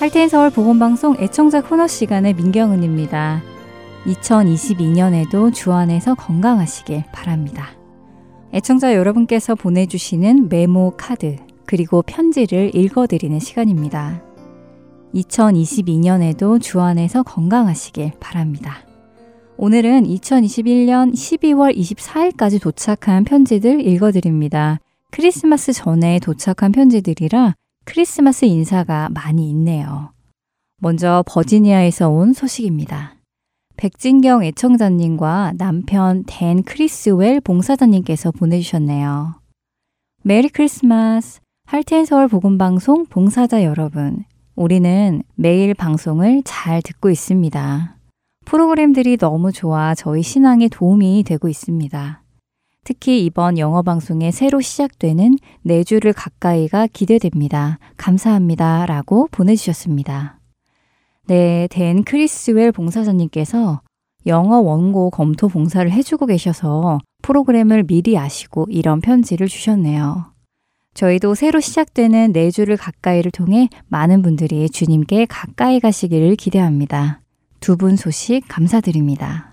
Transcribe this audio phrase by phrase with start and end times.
[0.00, 3.42] 할테인 서울 보건방송 애청자 코너 시간의 민경은입니다.
[4.06, 7.68] 2022년에도 주 안에서 건강하시길 바랍니다.
[8.54, 11.36] 애청자 여러분께서 보내주시는 메모 카드
[11.66, 14.22] 그리고 편지를 읽어드리는 시간입니다.
[15.14, 18.78] 2022년에도 주 안에서 건강하시길 바랍니다.
[19.58, 24.80] 오늘은 2021년 12월 24일까지 도착한 편지들 읽어드립니다.
[25.10, 27.54] 크리스마스 전에 도착한 편지들이라
[27.92, 30.12] 크리스마스 인사가 많이 있네요.
[30.80, 33.16] 먼저 버지니아에서 온 소식입니다.
[33.76, 39.34] 백진경 애청자님과 남편 댄 크리스웰 봉사자님께서 보내주셨네요.
[40.22, 41.40] Merry Christmas!
[41.66, 47.96] Heart and Soul 복음방송 봉사자 여러분, 우리는 매일 방송을 잘 듣고 있습니다.
[48.44, 52.22] 프로그램들이 너무 좋아 저희 신앙에 도움이 되고 있습니다.
[52.84, 57.78] 특히 이번 영어 방송에 새로 시작되는 내주를 가까이가 기대됩니다.
[57.96, 58.86] 감사합니다.
[58.86, 60.38] 라고 보내주셨습니다.
[61.26, 63.82] 네, 댄 크리스웰 봉사자님께서
[64.26, 70.32] 영어 원고 검토 봉사를 해주고 계셔서 프로그램을 미리 아시고 이런 편지를 주셨네요.
[70.94, 77.20] 저희도 새로 시작되는 내주를 가까이를 통해 많은 분들이 주님께 가까이 가시기를 기대합니다.
[77.60, 79.49] 두 분 소식 감사드립니다.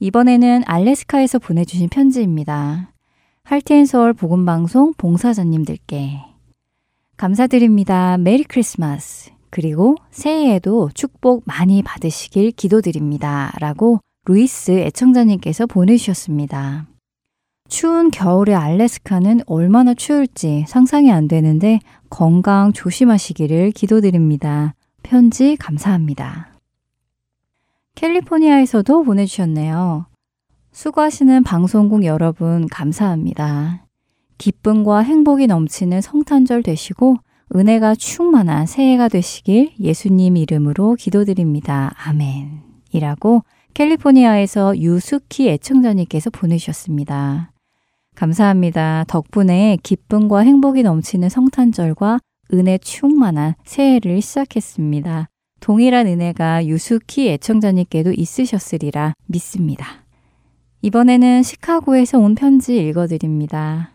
[0.00, 2.92] 이번에는 알래스카에서 보내주신 편지입니다.
[3.44, 6.20] Heart and Soul 복음방송 봉사자님들께
[7.18, 8.16] 감사드립니다.
[8.16, 9.30] Merry Christmas.
[9.50, 13.52] 그리고 새해에도 축복 많이 받으시길 기도드립니다.
[13.60, 16.86] 라고 루이스 애청자님께서 보내주셨습니다.
[17.68, 21.78] 추운 겨울의 알래스카는 얼마나 추울지 상상이 안 되는데
[22.08, 24.74] 건강 조심하시기를 기도드립니다.
[25.02, 26.49] 편지 감사합니다.
[28.00, 30.06] 캘리포니아에서도 보내주셨네요.
[30.72, 33.84] 수고하시는 방송국 여러분 감사합니다.
[34.38, 37.18] 기쁨과 행복이 넘치는 성탄절 되시고
[37.54, 41.92] 은혜가 충만한 새해가 되시길 예수님 이름으로 기도드립니다.
[42.02, 42.62] 아멘.
[42.92, 43.44] 이라고
[43.74, 47.52] 캘리포니아에서 유수키 애청자님께서 보내주셨습니다.
[48.14, 49.04] 감사합니다.
[49.08, 52.18] 덕분에 기쁨과 행복이 넘치는 성탄절과
[52.54, 55.29] 은혜 충만한 새해를 시작했습니다.
[55.60, 60.04] 동일한 은혜가 유수키 애청자님께도 있으셨으리라 믿습니다.
[60.82, 63.92] 이번에는 시카고에서 온 편지 읽어드립니다.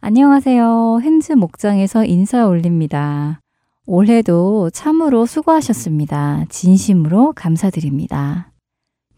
[0.00, 1.00] 안녕하세요.
[1.02, 3.40] 핸즈 목장에서 인사 올립니다.
[3.86, 6.44] 올해도 참으로 수고하셨습니다.
[6.48, 8.52] 진심으로 감사드립니다.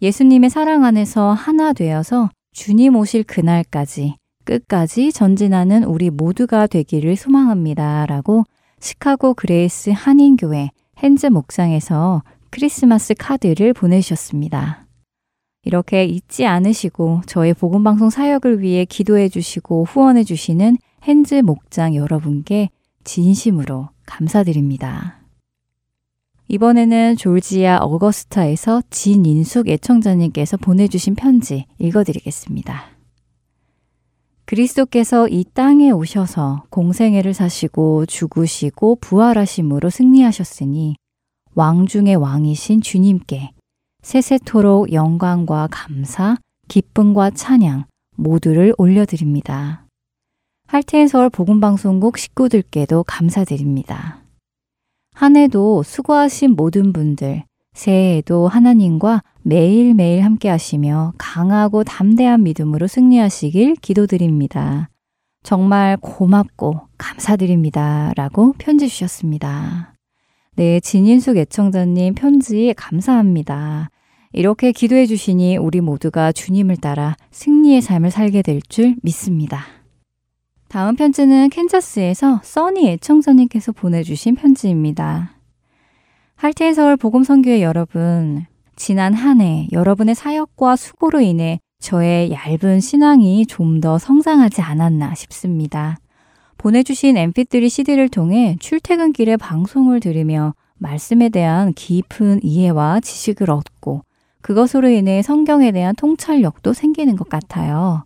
[0.03, 8.07] 예수님의 사랑 안에서 하나 되어서 주님 오실 그날까지 끝까지 전진하는 우리 모두가 되기를 소망합니다.
[8.07, 8.45] 라고
[8.81, 10.71] 시카고 그레이스 한인교회
[11.03, 14.87] 핸즈 목장에서 크리스마스 카드를 보내주셨습니다.
[15.65, 22.71] 이렇게 잊지 않으시고 저의 복음방송 사역을 위해 기도해 주시고 후원해 주시는 핸즈 목장 여러분께
[23.05, 25.21] 진심으로 감사드립니다.
[26.49, 33.00] 이번에는 조지아 어거스타에서 진인숙 애청자님께서 보내주신 편지 읽어드리겠습니다.
[34.51, 40.97] 그리스도께서 이 땅에 오셔서 공생애를 사시고 죽으시고 부활하심으로 승리하셨으니
[41.55, 43.51] 왕 중의 왕이신 주님께
[44.03, 47.85] 세세토록 영광과 감사, 기쁨과 찬양
[48.17, 49.87] 모두를 올려드립니다.
[50.67, 54.25] 할테인 서울 복음방송국 식구들께도 감사드립니다.
[55.15, 64.91] 한 해도 수고하신 모든 분들, 새해에도 하나님과 매일매일 함께 하시며 강하고 담대한 믿음으로 승리하시길 기도드립니다.
[65.43, 68.13] 정말 고맙고 감사드립니다.
[68.17, 69.95] 라고 편지 주셨습니다.
[70.57, 73.91] 네, 진인숙 애청자님 편지 감사합니다.
[74.33, 79.65] 이렇게 기도해 주시니 우리 모두가 주님을 따라 승리의 삶을 살게 될 줄 믿습니다.
[80.69, 85.40] 다음 편지는 캔자스에서 써니 애청자님께서 보내주신 편지입니다.
[86.41, 93.83] 할테인 서울 복음선교회 여러분, 지난 한 해 여러분의 사역과 수고로 인해 저의 얇은 신앙이 좀
[93.83, 95.99] 더 성장하지 않았나 싶습니다.
[96.57, 104.01] 보내주신 mp3 CD를 통해 출퇴근길에 방송을 들으며 말씀에 대한 깊은 이해와 지식을 얻고
[104.41, 108.05] 그것으로 인해 성경에 대한 통찰력도 생기는 것 같아요.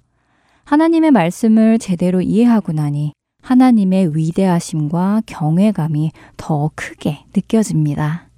[0.64, 3.12] 하나님의 말씀을 제대로 이해하고 나니
[3.44, 8.28] 하나님의 위대하심과 경외감이 더 크게 느껴집니다.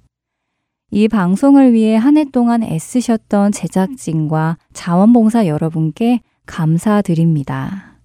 [0.91, 7.97] 이 방송을 위해 한 해 동안 애쓰셨던 제작진과 자원봉사 여러분께 감사드립니다.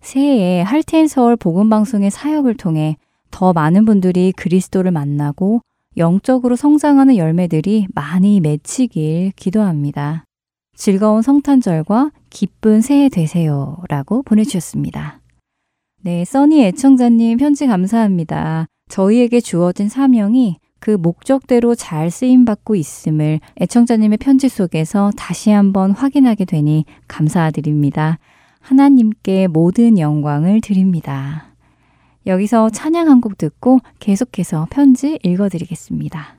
[0.00, 2.96] 새해에 할텐 서울 복음방송의 사역을 통해
[3.30, 5.60] 더 많은 분들이 그리스도를 만나고
[5.96, 10.24] 영적으로 성장하는 열매들이 많이 맺히길 기도합니다.
[10.74, 13.78] 즐거운 성탄절과 기쁜 새해 되세요.
[13.88, 15.20] 라고 보내주셨습니다.
[16.06, 18.66] 네, 써니 애청자님 편지 감사합니다.
[18.88, 26.84] 저희에게 주어진 사명이 그 목적대로 잘 쓰임받고 있음을 애청자님의 편지 속에서 다시 한번 확인하게 되니
[27.08, 28.20] 감사드립니다.
[28.60, 31.46] 하나님께 모든 영광을 드립니다.
[32.24, 36.36] 여기서 찬양 한 곡 듣고 계속해서 편지 읽어드리겠습니다.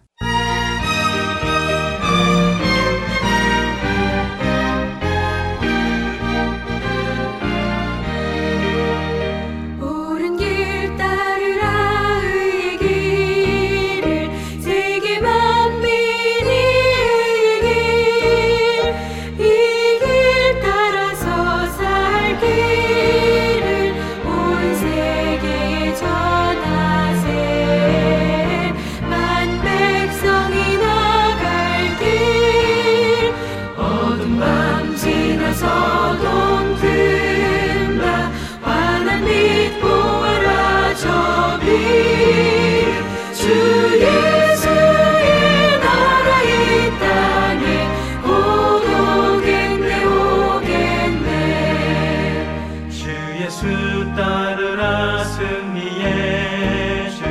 [53.40, 53.68] 예수
[54.16, 57.24] 따르라 승리의 주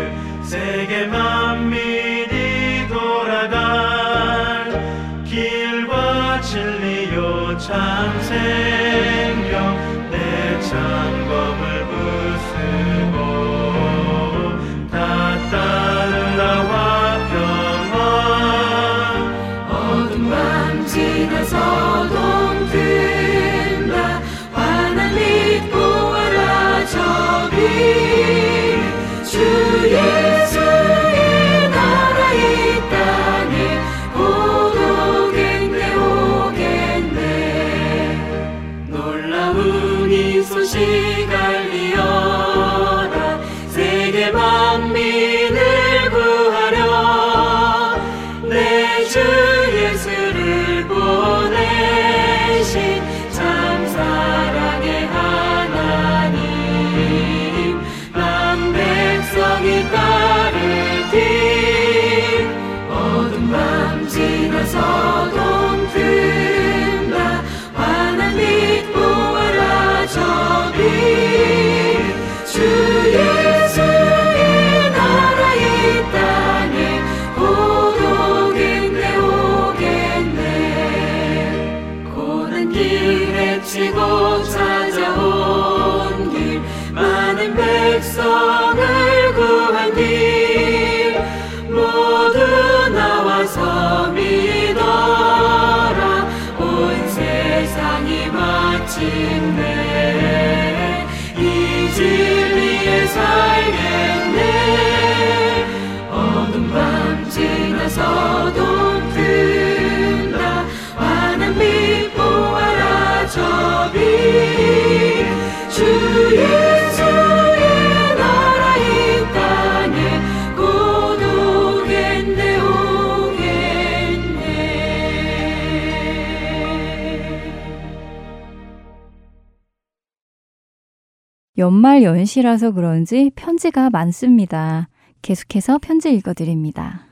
[131.58, 134.88] 연말 연시라서 그런지 편지가 많습니다.
[135.22, 137.06] 계속해서 편지 읽어드립니다.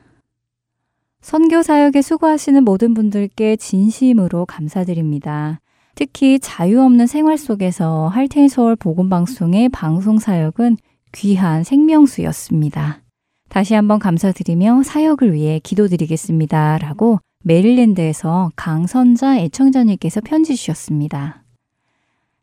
[1.21, 5.59] 선교 사역에 수고하시는 모든 분들께 진심으로 감사드립니다.
[5.95, 10.77] 특히 자유 없는 생활 속에서 할텐 서울 복음 방송의 방송 사역은
[11.13, 13.01] 귀한 생명수였습니다.
[13.49, 16.77] 다시 한번 감사드리며 사역을 위해 기도드리겠습니다.
[16.79, 21.44] 라고 메릴랜드에서 강선자 애청자님께서 편지 주셨습니다.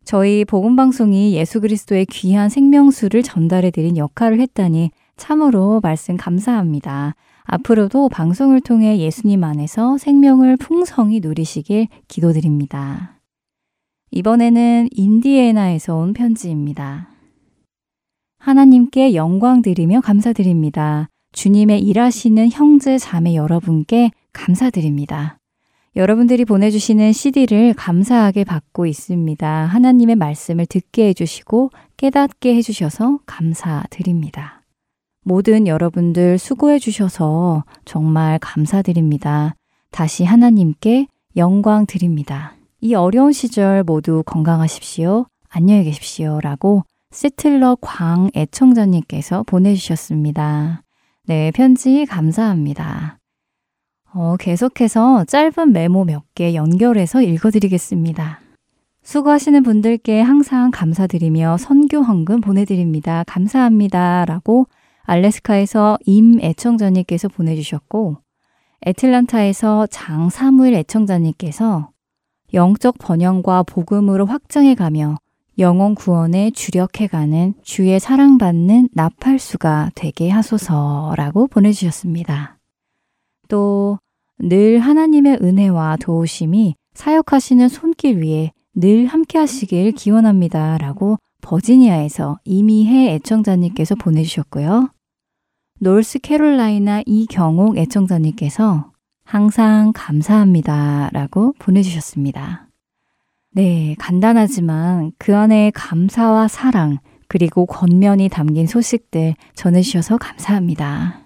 [0.04, 7.14] 저희 복음방송이 예수 그리스도의 귀한 생명수를 전달해 드린 역할을 했다니 참으로 말씀 감사합니다.
[7.44, 13.20] 앞으로도 방송을 통해 예수님 안에서 생명을 풍성히 누리시길 기도드립니다.
[14.10, 17.08] 이번에는 인디애나에서 온 편지입니다.
[18.38, 21.08] 하나님께 영광 드리며 감사드립니다.
[21.32, 25.38] 주님의 일하시는 형제 자매 여러분께 감사드립니다.
[25.94, 29.66] 여러분들이 보내주시는 CD를 감사하게 받고 있습니다.
[29.66, 34.62] 하나님의 말씀을 듣게 해주시고 깨닫게 해주셔서 감사드립니다.
[35.22, 39.54] 모든 여러분들 수고해 주셔서 정말 감사드립니다.
[39.90, 42.54] 다시 하나님께 영광 드립니다.
[42.80, 45.26] 이 어려운 시절 모두 건강하십시오.
[45.50, 46.40] 안녕히 계십시오.
[46.40, 50.82] 라고 세틀러 광 애청자님께서 보내주셨습니다.
[51.26, 53.21] 네, 편지 감사합니다.
[54.14, 58.40] 어, 계속해서 짧은 메모 몇 개 연결해서 읽어드리겠습니다.
[59.02, 63.24] 수고하시는 분들께 항상 감사드리며 선교 헌금 보내드립니다.
[63.26, 64.24] 감사합니다.
[64.24, 64.66] 라고
[65.02, 68.16] 알래스카에서 임 애청자님께서 보내주셨고,
[68.86, 71.90] 애틀란타에서 장 사무일 애청자님께서
[72.54, 75.16] 영적 번영과 복음으로 확장해가며
[75.58, 82.58] 영혼 구원에 주력해가는 주의 사랑받는 나팔수가 되게 하소서라고 보내주셨습니다.
[83.48, 83.98] 또
[84.44, 90.78] 늘 하나님의 은혜와 도우심이 사역하시는 손길 위에 늘 함께 하시길 기원합니다.
[90.78, 94.90] 라고 버지니아에서 이미혜 애청자님께서 보내주셨고요.
[95.78, 98.90] 노스캐롤라이나 이경옥 애청자님께서
[99.24, 101.10] 항상 감사합니다.
[101.12, 102.66] 라고 보내주셨습니다.
[103.52, 111.21] 네, 간단하지만 그 안에 감사와 사랑, 그리고 권면이 담긴 소식들 전해주셔서 감사합니다.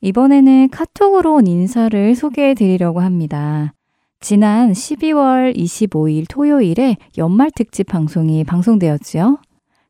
[0.00, 3.72] 이번에는 카톡으로 온 인사를 소개해 드리려고 합니다.
[4.20, 9.38] 지난 12월 25일 토요일에 연말 특집 방송이 방송되었지요.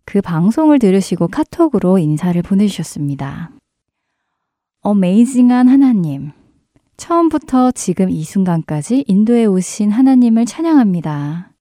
[0.05, 3.51] 그 방송을 들으시고 카톡으로 인사를 보내주셨습니다.
[4.83, 6.31] 어메이징한 하나님.
[6.97, 11.53] 처음부터 지금 이 순간까지 인도에 오신 하나님을 찬양합니다.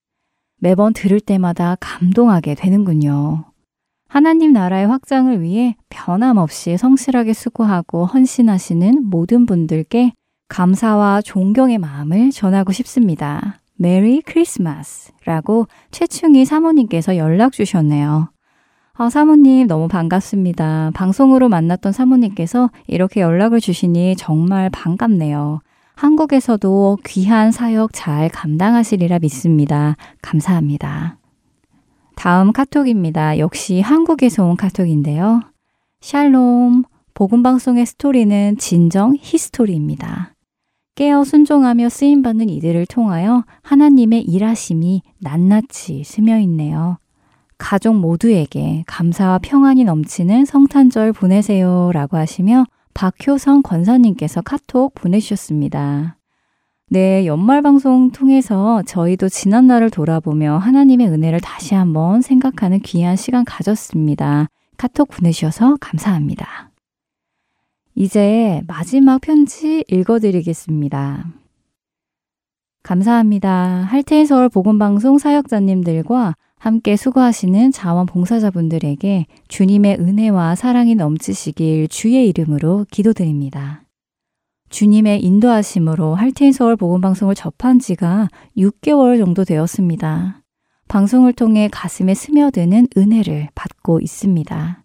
[0.57, 3.45] 매번 들을 때마다 감동하게 되는군요.
[4.07, 10.13] 하나님 나라의 확장을 위해 변함없이 성실하게 수고하고 헌신하시는 모든 분들께
[10.47, 13.61] 감사와 존경의 마음을 전하고 싶습니다.
[13.77, 18.29] 메리 크리스마스 라고 최충희 사모님께서 연락 주셨네요.
[18.97, 20.91] 아, 사모님 너무 반갑습니다.
[20.93, 25.59] 방송으로 만났던 사모님께서 이렇게 연락을 주시니 정말 반갑네요.
[25.95, 29.95] 한국에서도 귀한 사역 잘 감당하시리라 믿습니다.
[30.21, 31.17] 감사합니다.
[32.15, 33.39] 다음 카톡입니다.
[33.39, 35.41] 역시 한국에서 온 카톡인데요.
[36.01, 40.33] 샬롬, 복음방송의 스토리는 진정 history입니다.
[40.95, 46.97] 깨어 순종하며 쓰임받는 이들을 통하여 하나님의 일하심이 낱낱이 스며 있네요.
[47.57, 56.17] 가족 모두에게 감사와 평안이 넘치는 성탄절 보내세요 라고 하시며 박효성 권사님께서 카톡 보내주셨습니다.
[56.87, 63.43] 네, 연말 방송 통해서 저희도 지난 날을 돌아보며 하나님의 은혜를 다시 한번 생각하는 귀한 시간
[63.43, 64.49] 가졌습니다.
[64.77, 66.69] 카톡 보내주셔서 감사합니다.
[67.95, 71.25] 이제 마지막 편지 읽어드리겠습니다.
[72.83, 73.87] 감사합니다.
[73.89, 83.84] 할테인 서울 복음방송 사역자님들과 함께 수고하시는 자원봉사자분들에게 주님의 은혜와 사랑이 넘치시길 주의 이름으로 기도드립니다.
[84.69, 90.41] 주님의 인도하심으로 할테인 서울 복음 방송을 접한 지가 6개월 정도 되었습니다.
[90.87, 94.83] 방송을 통해 가슴에 스며드는 은혜를 받고 있습니다.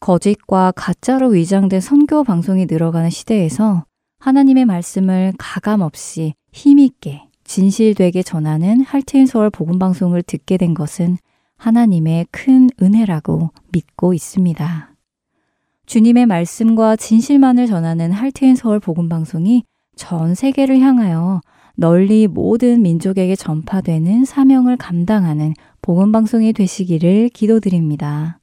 [0.00, 3.84] 거짓과 가짜로 위장된 선교 방송이 늘어가는 시대에서
[4.18, 11.16] 하나님의 말씀을 가감 없이 힘있게 진실되게 전하는 할트인 서울 복음 방송을 듣게 된 것은
[11.56, 14.95] 하나님의 큰 은혜라고 믿고 있습니다.
[15.86, 19.62] 주님의 말씀과 진실만을 전하는 할트인 서울 복음 방송이
[19.94, 21.40] 전 세계를 향하여
[21.76, 28.40] 널리 모든 민족에게 전파되는 사명을 감당하는 복음 방송이 되시기를 기도드립니다.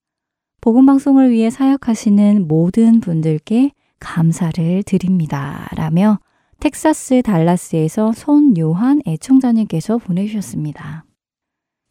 [0.62, 5.68] 복음 방송을 위해 사역하시는 모든 분들께 감사를 드립니다.
[5.76, 6.20] 라며
[6.62, 11.04] 텍사스 달라스에서 손요한 애청자님께서 보내주셨습니다.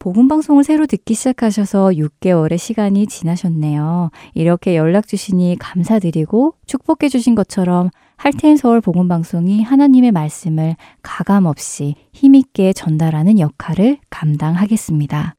[0.03, 4.11] 복음 방송을 새로 듣기 시작하셔서 6개월의 시간이 지나셨네요.
[4.35, 11.95] 이렇게 연락 주시니 감사드리고 축복해 주신 것처럼 할텐 서울 복음 방송이 하나님의 말씀을 가감 없이
[12.13, 15.37] 힘있게 전달하는 역할을 감당하겠습니다.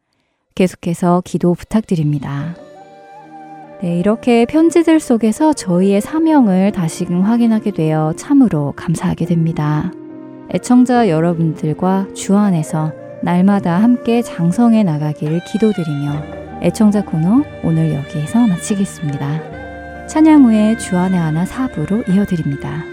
[0.55, 2.55] 계속해서 기도 부탁드립니다.
[3.81, 9.91] 네, 이렇게 편지들 속에서 저희의 사명을 다시금 확인하게 되어 참으로 감사하게 됩니다.
[10.53, 20.07] 애청자 여러분들과 주 안에서 날마다 함께 장성해 나가길 기도드리며 애청자 코너 오늘 여기에서 마치겠습니다.
[20.07, 22.83] 찬양 후에 주안의 하나 사부로 이어드립니다.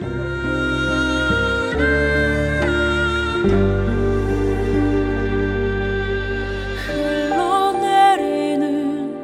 [7.80, 9.14] 흘러내리는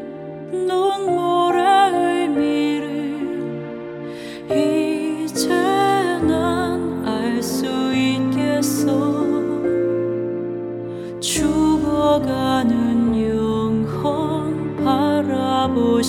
[0.66, 2.86] 눈물의 의미를
[4.50, 5.48] 이제
[6.28, 9.05] 난 알 수 있겠어
[11.26, 12.70] 죽어가는
[13.28, 16.06] 영혼 바라보시는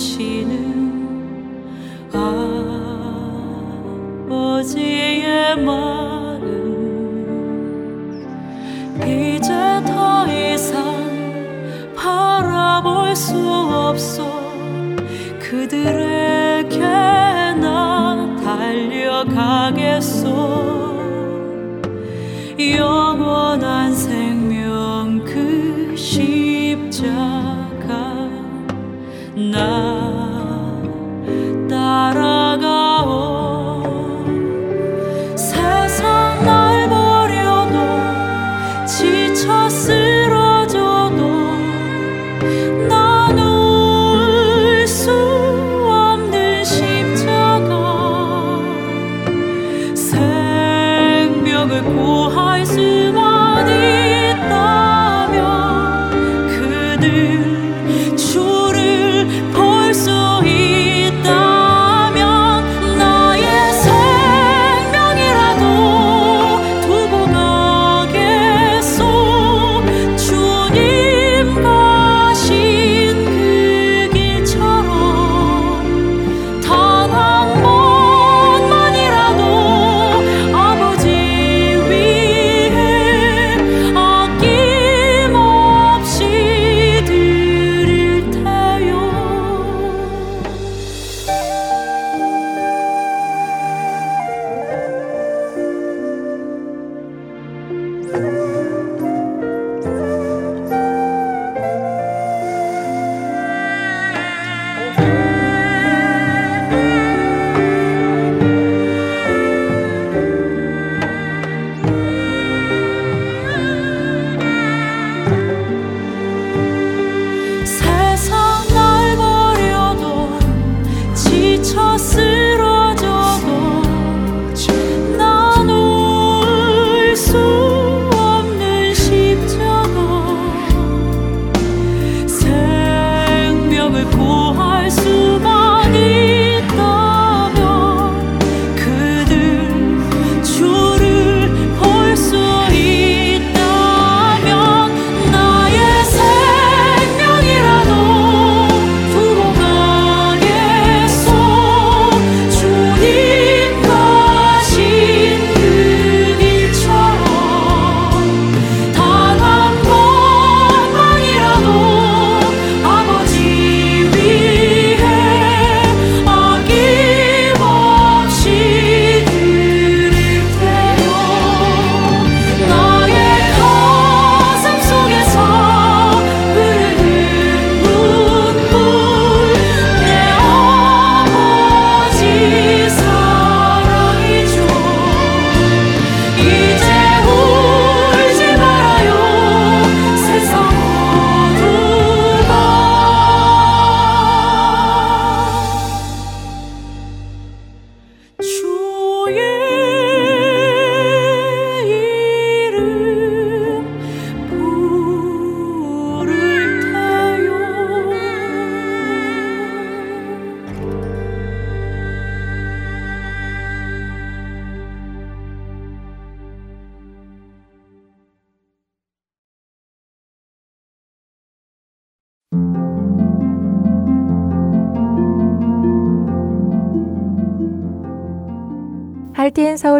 [4.30, 6.38] 아버지의 마음
[9.04, 9.52] 이제
[9.84, 10.94] 더 이상
[11.96, 14.24] 바라볼 수 없어
[15.40, 20.28] 그들에게 나 달려가겠소.
[22.76, 23.07] 영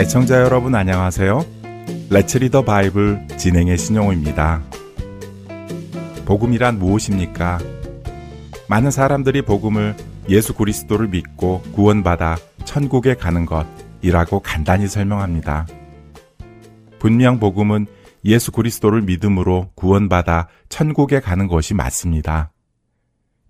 [0.00, 1.44] 애청자 여러분 안녕하세요.
[2.08, 4.62] Let's Read the Bible 진행의 신용호입니다.
[6.24, 7.58] 복음이란 무엇입니까?
[8.66, 9.94] 많은 사람들이 복음을
[10.30, 15.66] 예수 그리스도를 믿고 구원받아 천국에 가는 것이라고 간단히 설명합니다.
[16.98, 17.86] 분명 복음은
[18.24, 22.52] 예수 그리스도를 믿음으로 구원받아 천국에 가는 것이 맞습니다.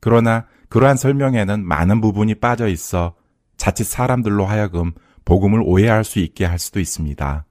[0.01, 3.15] 그러나 그러한 설명에는 많은 부분이 빠져 있어
[3.57, 4.91] 자칫 사람들로 하여금
[5.31, 7.45] 복음을 오해할 수 있게 할 수도 있습니다.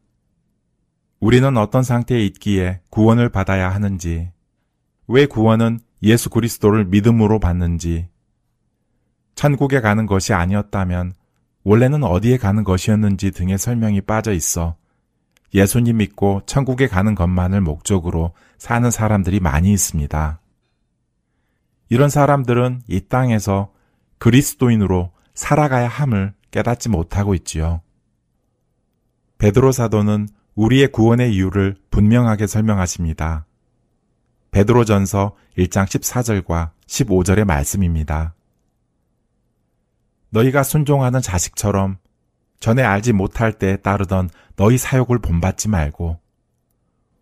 [1.22, 4.34] 우리는 어떤 상태에 있기에 구원을 받아야 하는지,
[5.08, 8.10] 왜 구원은 예수 그리스도를 믿음으로 받는지,
[9.36, 11.14] 천국에 가는 것이 아니었다면
[11.64, 14.76] 원래는 어디에 가는 것이었는지 등의 설명이 빠져 있어
[15.54, 20.42] 예수님 믿고 천국에 가는 것만을 목적으로 사는 사람들이 많이 있습니다.
[21.88, 23.72] 이런 사람들은 이 땅에서
[24.18, 27.82] 그리스도인으로 살아가야 함을 깨닫지 못하고 있지요.
[29.38, 33.46] 베드로 사도는 우리의 구원의 이유를 분명하게 설명하십니다.
[34.52, 38.36] 베드로 전서 1장 14절과 15절의 말씀입니다.
[40.32, 41.98] 너희가 순종하는 자식처럼
[42.60, 46.20] 전에 알지 못할 때 따르던 너희 사욕을 본받지 말고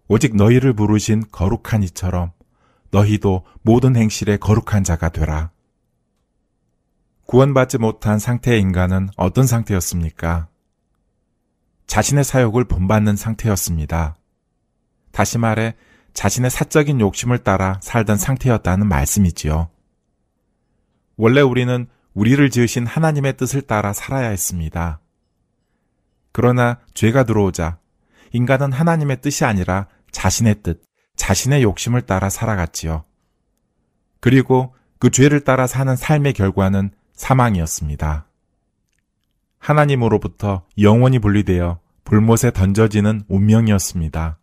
[0.07, 2.31] 오직 너희를 부르신 거룩한 이처럼
[2.91, 5.51] 너희도 모든 행실에 거룩한 자가 되라.
[7.27, 10.47] 구원받지 못한 상태의 인간은 어떤 상태였습니까?
[11.85, 14.15] 자신의 사욕을 본받는 상태였습니다.
[15.11, 15.75] 다시 말해
[16.13, 19.69] 자신의 사적인 욕심을 따라 살던 상태였다는 말씀이지요.
[21.17, 25.01] 원래 우리는 우리를 지으신 하나님의 뜻을 따라 살아야 했습니다.
[26.31, 27.77] 그러나 죄가 들어오자
[28.31, 30.81] 인간은 하나님의 뜻이 아니라 자신의 뜻,
[31.17, 33.03] 자신의 욕심을 따라 살아갔지요.
[34.21, 38.27] 그리고 그 죄를 따라 사는 삶의 결과는 사망이었습니다.
[39.59, 44.39] 하나님으로부터 영원히 분리되어 불못에 던져지는 운명이었습니다.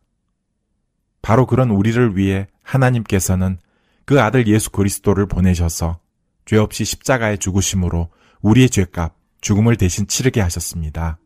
[1.23, 3.59] 바로 그런 우리를 위해 하나님께서는
[4.05, 5.99] 그 아들 예수 그리스도를 보내셔서
[6.45, 8.11] 죄 없이 십자가에 죽으심으로
[8.43, 11.19] 우리의 죄값, 죽음을 대신 치르게 하셨습니다.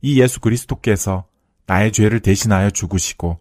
[0.00, 1.26] 이 예수 그리스도께서
[1.66, 3.40] 나의 죄를 대신하여 죽으시고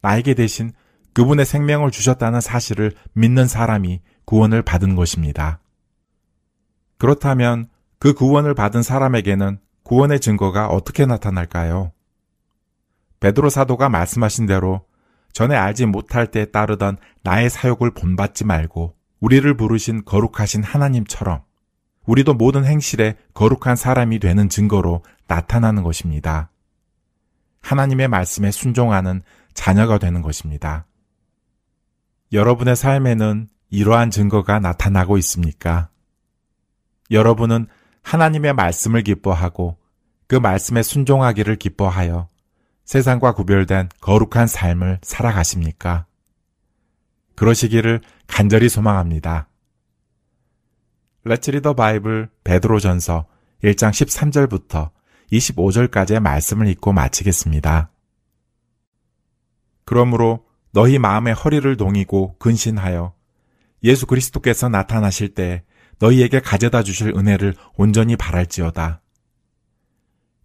[0.00, 0.72] 나에게 대신
[1.12, 5.60] 그분의 생명을 주셨다는 사실을 믿는 사람이 구원을 받은 것입니다.
[7.04, 7.66] 그렇다면
[7.98, 11.92] 그 구원을 받은 사람에게는 구원의 증거가 어떻게 나타날까요?
[13.20, 14.86] 베드로 사도가 말씀하신 대로
[15.34, 21.42] 전에 알지 못할 때 따르던 나의 사욕을 본받지 말고 우리를 부르신 거룩하신 하나님처럼
[22.06, 26.50] 우리도 모든 행실에 거룩한 사람이 되는 증거로 나타나는 것입니다.
[27.60, 29.20] 하나님의 말씀에 순종하는
[29.52, 30.86] 자녀가 되는 것입니다.
[32.32, 35.90] 여러분의 삶에는 이러한 증거가 나타나고 있습니까?
[37.10, 37.66] 여러분은
[38.02, 39.76] 하나님의 말씀을 기뻐하고
[40.26, 42.28] 그 말씀에 순종하기를 기뻐하여
[42.84, 46.06] 세상과 구별된 거룩한 삶을 살아가십니까?
[47.34, 49.48] 그러시기를 간절히 소망합니다.
[51.24, 53.26] 레츠 리더 바이블 베드로전서
[53.62, 54.90] 1장 13절부터
[55.32, 57.90] 25절까지의 말씀을 읽고 마치겠습니다.
[59.86, 63.14] 그러므로 너희 마음의 허리를 동이고 근신하여
[63.84, 65.64] 예수 그리스도께서 나타나실 때
[65.98, 69.00] 너희에게 가져다 주실 은혜를 온전히 바랄지어다.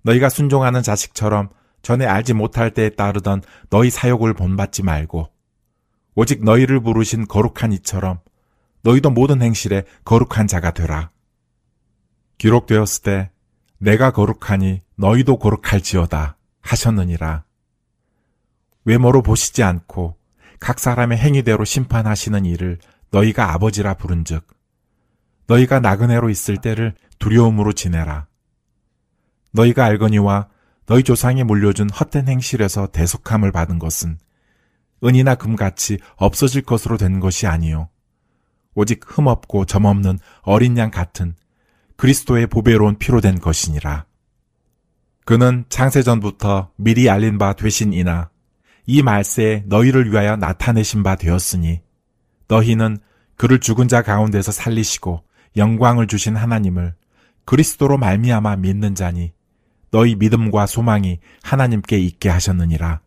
[0.04, 1.50] 너희가 순종하는 자식처럼
[1.82, 5.30] 전에 알지 못할 때에 따르던 너희 사욕을 본받지 말고
[6.16, 8.20] 오직 너희를 부르신 거룩한 이처럼
[8.82, 11.12] 너희도 모든 행실에 거룩한 자가 되라.
[12.38, 13.32] 기록되었을 때
[13.78, 17.44] 내가 거룩하니 너희도 거룩할지어다 하셨느니라.
[18.86, 20.18] 외모로 보시지 않고
[20.60, 22.80] 각 사람의 행위대로 심판하시는 이를
[23.12, 24.46] 너희가 아버지라 부른즉
[25.50, 28.28] 너희가 나그네로 있을 때를 두려움으로 지내라.
[29.52, 30.48] 너희가 알거니와
[30.86, 34.18] 너희 조상이 물려준 헛된 행실에서 대속함을 받은 것은
[35.04, 37.90] 은이나 금같이 없어질 것으로 된 것이 아니요
[38.76, 41.36] 오직 흠없고 점없는 어린 양 같은
[41.96, 44.06] 그리스도의 보배로운 피로 된 것이니라.
[45.26, 48.30] 그는 창세전부터 미리 알린 바 되신이나
[48.86, 51.82] 이 말세에 너희를 위하여 나타내신 바 되었으니
[52.48, 53.00] 너희는
[53.36, 55.24] 그를 죽은 자 가운데서 살리시고
[55.58, 56.94] 영광을 주신 하나님을
[57.46, 59.34] 그리스도로 말미암아 믿는 자니
[59.92, 63.02] 너희 믿음과 소망이 하나님께 있게 하셨느니라.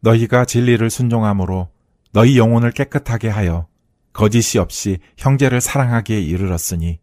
[0.00, 1.68] 너희가 진리를 순종함으로
[2.12, 3.68] 너희 영혼을 깨끗하게 하여
[4.12, 6.98] 거짓이 없이 형제를 사랑하기에 이르렀으니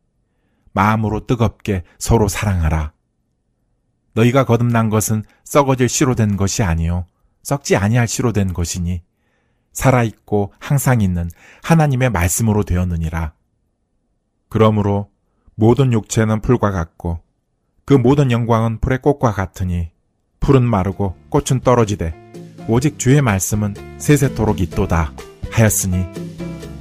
[0.73, 2.91] 마음으로 뜨겁게 서로 사랑하라.
[4.13, 7.05] 너희가 거듭난 것은 썩어질 씨로 된 것이 아니요
[7.43, 9.01] 썩지 아니할 씨로 된 것이니
[9.71, 11.29] 살아 있고 항상 있는
[11.61, 13.33] 하나님의 말씀으로 되었느니라.
[14.49, 15.09] 그러므로
[15.55, 17.19] 모든 육체는 풀과 같고
[17.85, 19.89] 그 모든 영광은 풀의 꽃과 같으니
[20.39, 22.13] 풀은 마르고 꽃은 떨어지되
[22.67, 25.13] 오직 주의 말씀은 세세토록 있도다
[25.51, 26.05] 하였으니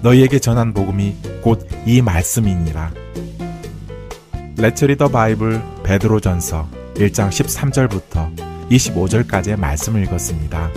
[0.02, 2.92] 너희에게 전한 복음이 곧 이 말씀이니라.
[4.59, 10.70] 레츠리 더 바이블 베드로 전서 1장 13절부터 25절까지의 말씀을 읽었습니다.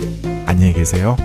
[0.46, 1.16] 안녕히 계세요.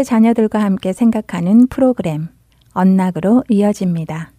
[0.00, 2.28] 10대 자녀들과 함께 생각하는 프로그램
[2.72, 4.32] 언락으로 이어집니다.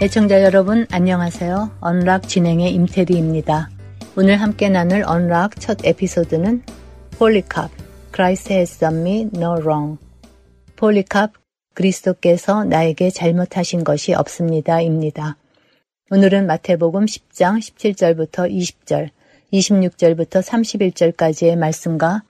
[0.00, 1.70] 애청자 여러분 안녕하세요.
[1.80, 3.70] 언락 진행의 임태리입니다.
[4.16, 6.62] 오늘 함께 나눌 언락 첫 에피소드는
[7.18, 7.70] 폴리캅
[8.14, 9.98] Christ has done me no wrong
[10.76, 11.32] 폴리캅
[11.74, 15.36] 그리스도께서 나에게 잘못하신 것이 없습니다입니다.
[16.10, 19.10] 오늘은 마태복음 10장 17절부터 20절,
[19.52, 22.22] 26절부터 31절까지의 말씀과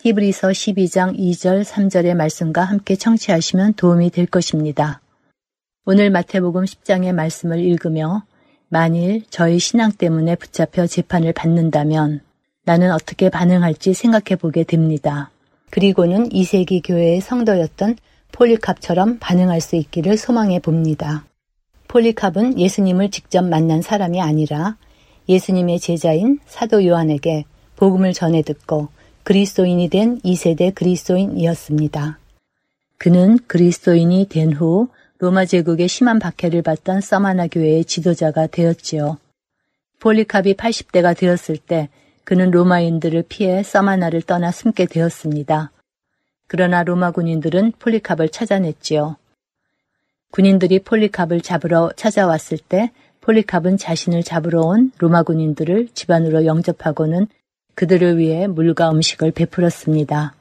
[0.00, 5.02] 히브리서 12장 2절 3절의 말씀과 함께 청취하시면 도움이 될 것입니다.
[5.84, 8.22] 오늘 마태복음 10장의 말씀을 읽으며
[8.70, 12.22] 만일 저희 신앙 때문에 붙잡혀 재판을 받는다면
[12.64, 15.30] 나는 어떻게 반응할지 생각해 보게 됩니다.
[15.68, 17.96] 그리고는 2세기 교회의 성도였던
[18.32, 21.26] 폴리캅처럼 반응할 수 있기를 소망해 봅니다.
[21.96, 24.76] 폴리캅은 예수님을 직접 만난 사람이 아니라
[25.30, 28.88] 예수님의 제자인 사도 요한에게 복음을 전해 듣고
[29.22, 32.18] 그리스도인이 된 2세대 그리스도인이었습니다.
[32.98, 34.88] 그는 그리스도인이 된 후
[35.20, 39.16] 로마 제국의 심한 박해를 받던 서마나 교회의 지도자가 되었지요.
[40.00, 41.88] 폴리캅이 80대가 되었을 때
[42.24, 45.72] 그는 로마인들을 피해 서마나를 떠나 숨게 되었습니다.
[46.46, 49.16] 그러나 로마 군인들은 폴리캅을 찾아냈지요.
[50.32, 57.26] 군인들이 폴리캅을 잡으러 찾아왔을 때 폴리캅은 자신을 잡으러 온 로마 군인들을 집안으로 영접하고는
[57.74, 60.34] 그들을 위해 물과 음식을 베풀었습니다.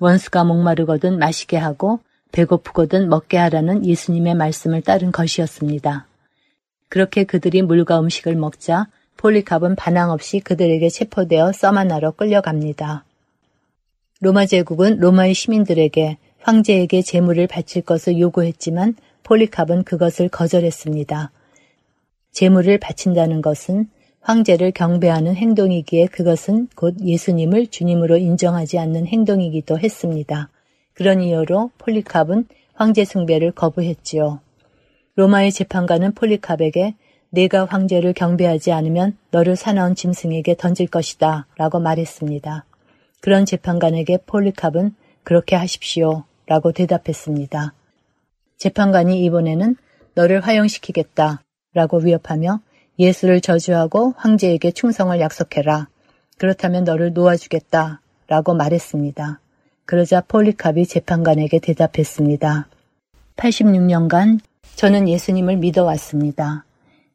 [0.00, 2.00] 원수가 목마르거든 마시게 하고
[2.32, 6.06] 배고프거든 먹게 하라는 예수님의 말씀을 따른 것이었습니다.
[6.88, 13.04] 그렇게 그들이 물과 음식을 먹자 폴리캅은 반항 없이 그들에게 체포되어 써마나로 끌려갑니다.
[14.20, 21.30] 로마 제국은 로마의 시민들에게 황제에게 재물을 바칠 것을 요구했지만 폴리캅은 그것을 거절했습니다.
[22.32, 23.88] 재물을 바친다는 것은
[24.20, 30.48] 황제를 경배하는 행동이기에 그것은 곧 예수님을 주님으로 인정하지 않는 행동이기도 했습니다.
[30.94, 34.40] 그런 이유로 폴리캅은 황제 숭배를 거부했지요.
[35.16, 36.94] 로마의 재판관은 폴리캅에게
[37.30, 42.64] 내가 황제를 경배하지 않으면 너를 사나운 짐승에게 던질 것이다 라고 말했습니다.
[43.20, 47.72] 그런 재판관에게 폴리캅은 그렇게 하십시오 라고 대답했습니다.
[48.62, 49.74] 재판관이 이번에는
[50.14, 51.42] 너를 화형시키겠다
[51.74, 52.60] 라고 위협하며
[52.96, 55.88] 예수를 저주하고 황제에게 충성을 약속해라.
[56.38, 59.40] 그렇다면 너를 놓아주겠다 라고 말했습니다.
[59.84, 62.68] 그러자 폴리캅이 재판관에게 대답했습니다.
[63.34, 64.38] 86년간
[64.76, 66.64] 저는 예수님을 믿어왔습니다.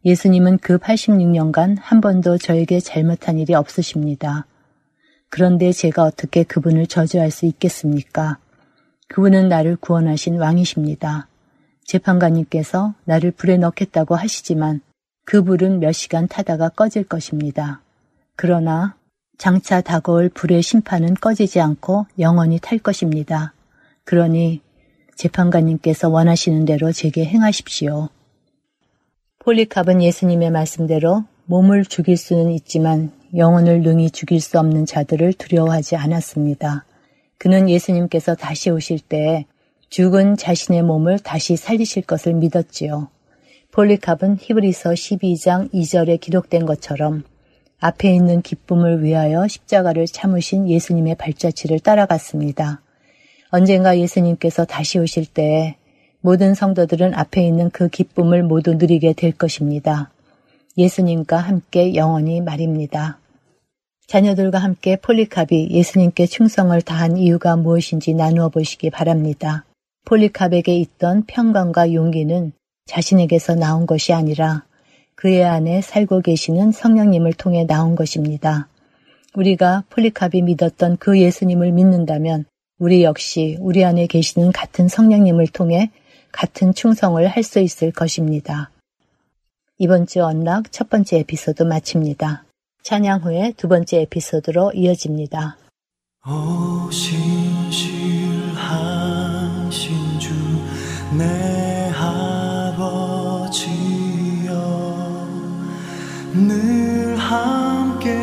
[0.04, 4.46] 예수님은 그 86년간 한 번도 저에게 잘못한 일이 없으십니다.
[5.30, 8.38] 그런데 제가 어떻게 그분을 저주할 수 있겠습니까?
[9.08, 11.30] 그분은 나를 구원하신 왕이십니다.
[11.88, 14.82] 재판관님께서 나를 불에 넣겠다고 하시지만
[15.26, 17.82] 그 불은 몇 시간 타다가 꺼질 것입니다.
[18.36, 18.96] 그러나
[19.38, 23.54] 장차 다가올 불의 심판은 꺼지지 않고 영원히 탈 것입니다.
[24.04, 24.62] 그러니
[25.16, 28.10] 재판관님께서 원하시는 대로 제게 행하십시오.
[29.40, 36.86] 폴리캅은 예수님의 말씀대로 몸을 죽일 수는 있지만 영혼을 능히 죽일 수 없는 자들을 두려워하지 않았습니다.
[37.38, 39.46] 그는 예수님께서 다시 오실 때
[39.90, 43.10] 죽은 자신의 몸을 다시 살리실 것을 믿었지요.
[43.72, 47.24] 폴리캅은 히브리서 12장 2절에 기록된 것처럼
[47.80, 52.82] 앞에 있는 기쁨을 위하여 십자가를 참으신 예수님의 발자취를 따라갔습니다.
[53.50, 55.78] 언젠가 예수님께서 다시 오실 때
[56.22, 60.12] 모든 성도들은 앞에 있는 그 기쁨을 모두 누리게 될 것입니다.
[60.78, 63.20] 예수님과 함께 영원히 말입니다.
[64.08, 69.67] 자녀들과 함께 폴리캅이 예수님께 충성을 다한 이유가 무엇인지 나누어 보시기 바랍니다.
[70.08, 72.54] 폴리캅에게 있던 평강과 용기는
[72.86, 74.64] 자신에게서 나온 것이 아니라
[75.16, 78.70] 그의 안에 살고 계시는 성령님을 통해 나온 것입니다.
[79.36, 82.46] 우리가 폴리캅이 믿었던 그 예수님을 믿는다면
[82.80, 85.92] 우리 역시 우리 안에 계시는 같은 성령님을 통해
[86.32, 88.72] 같은 충성을 할 수 있을 것입니다.
[89.78, 92.46] 이번 주 언락 첫 번째 에피소드 마칩니다.
[92.84, 95.58] 찬양 후에 두 번째 에피소드로 이어집니다.
[96.26, 97.98] 오 신실하신
[99.70, 99.97] 주
[101.18, 103.68] 내 아버지
[106.34, 108.14] 늘 함께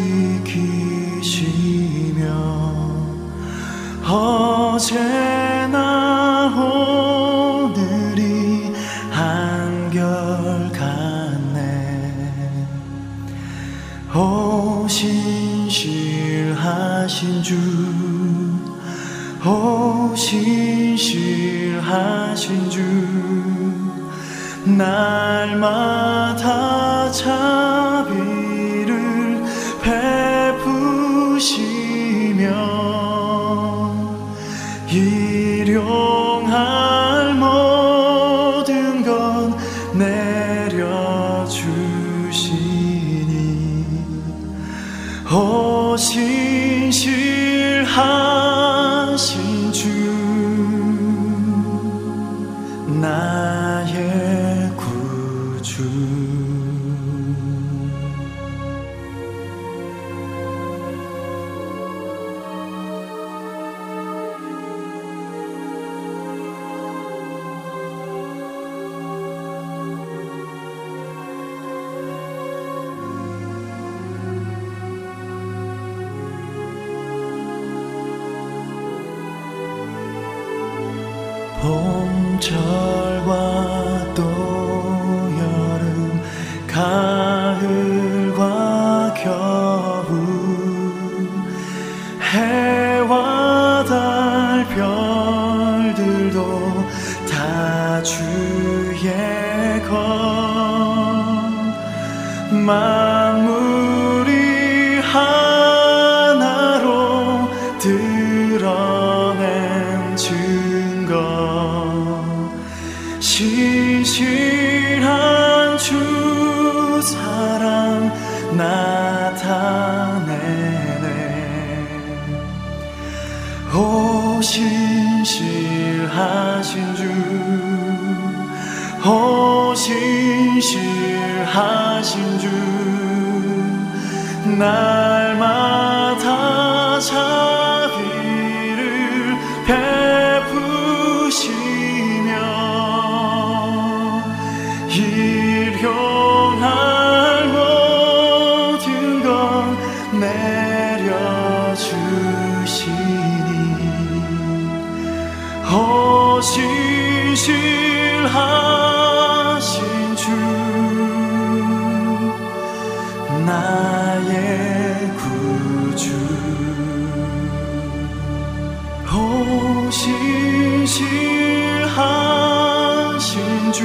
[4.05, 5.42] 어제
[17.03, 17.57] 하신 주,
[19.45, 21.01] 오 신실하신
[22.71, 22.81] 주,
[24.65, 25.91] 날마다
[27.11, 27.92] 자
[49.17, 49.52] 신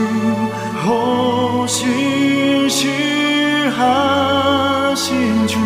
[0.08, 2.68] 신실하신 주, 오 신실하신
[5.48, 5.58] 주,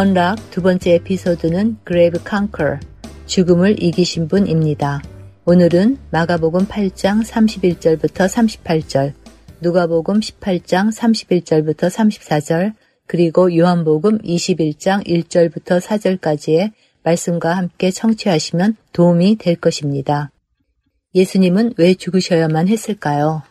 [0.00, 2.80] 언락 두 번째 에피소드는 Grave Conquer,
[3.26, 5.02] 죽음을 이기신 분입니다.
[5.44, 8.26] 오늘은 마가복음 8장 31절부터
[8.64, 9.12] 38절,
[9.60, 12.72] 누가복음 18장 31절부터 34절,
[13.06, 16.72] 그리고 요한복음 21장 1절부터 4절까지의
[17.02, 20.30] 말씀과 함께 청취하시면 도움이 될 것입니다.
[21.14, 23.42] 예수님은 왜 죽으셔야만 했을까요?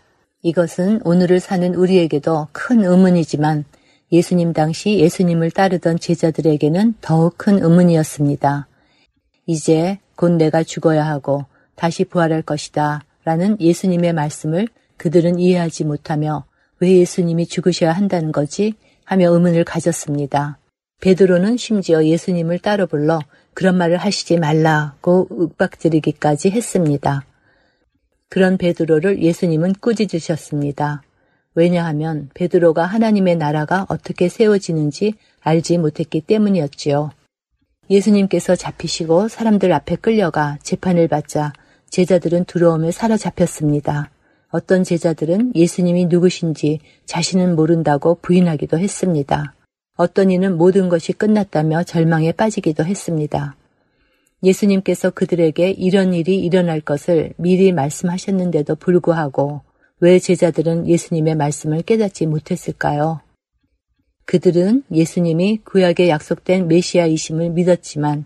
[0.42, 3.66] 이것은 오늘을 사는 우리에게도 큰 의문이지만
[4.12, 8.68] 예수님 당시 예수님을 따르던 제자들에게는 더욱 큰 의문이었습니다.
[9.46, 11.46] 이제 곧 내가 죽어야 하고
[11.76, 16.46] 다시 부활할 것이다 라는 예수님의 말씀을 그들은 이해하지 못하며
[16.80, 18.74] 왜 예수님이 죽으셔야 한다는 거지
[19.06, 20.58] 하며 의문을 가졌습니다.
[21.02, 23.20] 베드로는 심지어 예수님을 따로 불러
[23.54, 27.26] 그런 말을 하시지 말라고 윽박지르기까지 했습니다.
[28.30, 31.02] 그런 베드로를 예수님은 꾸짖으셨습니다.
[31.60, 37.12] 왜냐하면 베드로가 하나님의 나라가 어떻게 세워지는지 알지 못했기 때문이었지요.
[37.90, 41.52] 예수님께서 잡히시고 사람들 앞에 끌려가 재판을 받자
[41.90, 44.10] 제자들은 두려움에 사로잡혔습니다.
[44.52, 49.54] 어떤 제자들은 예수님이 누구신지 자신은 모른다고 부인하기도 했습니다.
[49.98, 53.58] 어떤 이는 모든 것이 끝났다며 절망에 빠지기도 했습니다.
[54.44, 59.62] 예수님께서 그들에게 이런 일이 일어날 것을 미리 말씀하셨는데도 불구하고
[60.02, 63.22] 왜 제자들은 예수님의 말씀을 깨닫지 못했을까요?
[64.26, 68.26] 그들은 예수님이 구약에 약속된 메시아이심을 믿었지만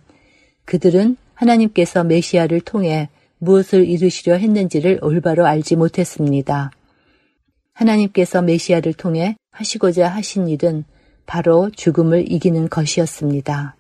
[0.65, 3.09] 그들은 하나님께서 메시아를 통해
[3.39, 6.71] 무엇을 이루시려 했는지를 올바로 알지 못했습니다.
[7.73, 10.85] 하나님께서 메시아를 통해 하시고자 하신 일은
[11.25, 13.75] 바로 죽음을 이기는 것이었습니다.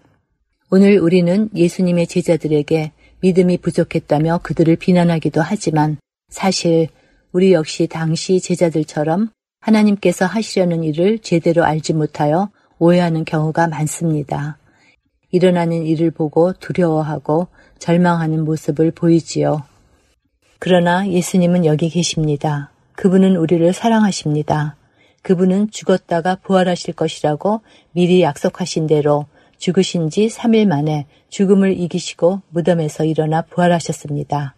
[0.71, 5.97] 오늘 우리는 예수님의 제자들에게 믿음이 부족했다며 그들을 비난하기도 하지만
[6.29, 6.87] 사실
[7.33, 9.29] 우리 역시 당시 제자들처럼
[9.59, 14.59] 하나님께서 하시려는 일을 제대로 알지 못하여 오해하는 경우가 많습니다.
[15.31, 17.47] 일어나는 일을 보고 두려워하고
[17.79, 19.63] 절망하는 모습을 보이지요.
[20.59, 22.71] 그러나 예수님은 여기 계십니다.
[22.95, 24.75] 그분은 우리를 사랑하십니다.
[25.23, 27.61] 그분은 죽었다가 부활하실 것이라고
[27.93, 29.25] 미리 약속하신 대로
[29.57, 34.53] 죽으신 지 3일 만에 죽음을 이기시고 무덤에서 일어나 부활하셨습니다.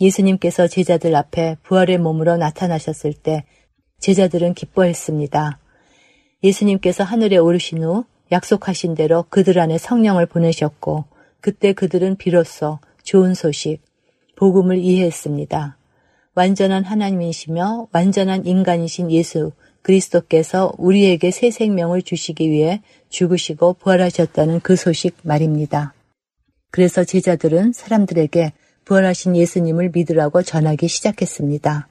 [0.00, 3.44] 예수님께서 제자들 앞에 부활의 몸으로 나타나셨을 때
[4.00, 5.58] 제자들은 기뻐했습니다.
[6.44, 11.04] 예수님께서 하늘에 오르신 후 약속하신 대로 그들 안에 성령을 보내셨고
[11.40, 13.80] 그때 그들은 비로소 좋은 소식,
[14.36, 15.76] 복음을 이해했습니다.
[16.34, 25.16] 완전한 하나님이시며 완전한 인간이신 예수 그리스도께서 우리에게 새 생명을 주시기 위해 죽으시고 부활하셨다는 그 소식
[25.22, 25.94] 말입니다.
[26.70, 28.52] 그래서 제자들은 사람들에게
[28.88, 31.88] 부활하신 예수님을 믿으라고 전하기 시작했습니다.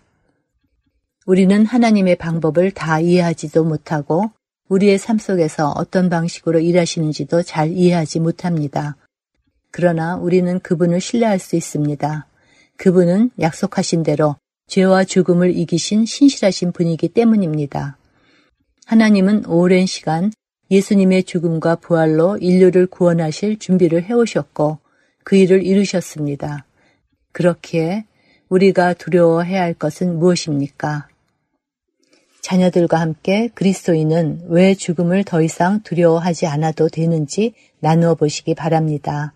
[1.28, 4.32] 우리는 하나님의 방법을 다 이해하지도 못하고
[4.68, 8.96] 우리의 삶 속에서 어떤 방식으로 일하시는지도 잘 이해하지 못합니다.
[9.70, 12.26] 그러나 우리는 그분을 신뢰할 수 있습니다.
[12.78, 14.36] 그분은 약속하신 대로
[14.66, 17.98] 죄와 죽음을 이기신 신실하신 분이기 때문입니다.
[18.88, 20.32] 하나님은 오랜 시간
[20.72, 24.80] 예수님의 죽음과 부활로 인류를 구원하실 준비를 해오셨고
[25.24, 26.67] 그 일을 이루셨습니다.
[27.38, 28.06] 그렇기에
[28.50, 31.08] 우리가 두려워해야 할 것은 무엇입니까?
[32.42, 39.34] 자녀들과 함께 그리스도인은 왜 죽음을 더 이상 두려워하지 않아도 되는지 나누어 보시기 바랍니다.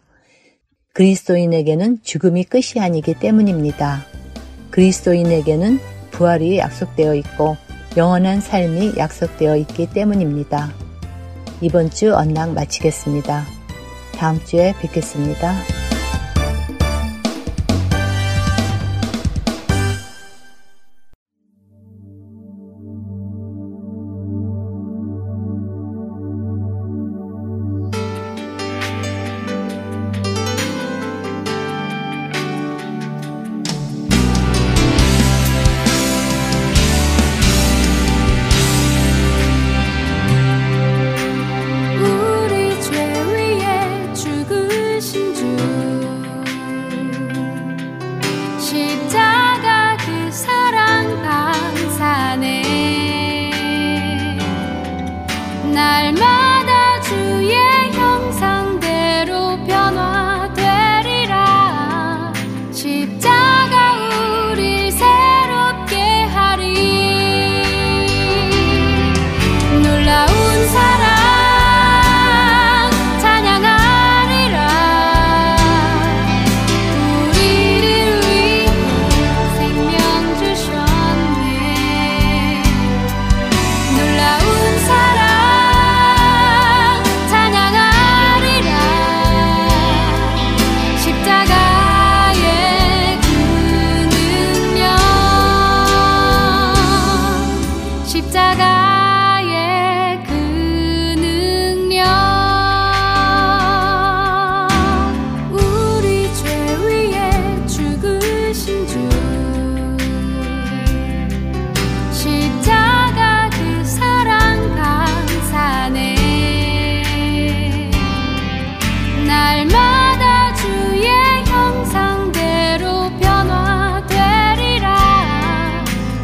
[0.93, 4.04] 그리스도인에게는 죽음이 끝이 아니기 때문입니다.
[4.72, 5.80] 그리스도인에게는
[6.10, 7.56] 부활이 약속되어 있고
[7.97, 10.72] 영원한 삶이 약속되어 있기 때문입니다.
[11.62, 13.45] 이번 주 언락 마치겠습니다.
[14.16, 15.80] 다음 주에 뵙겠습니다.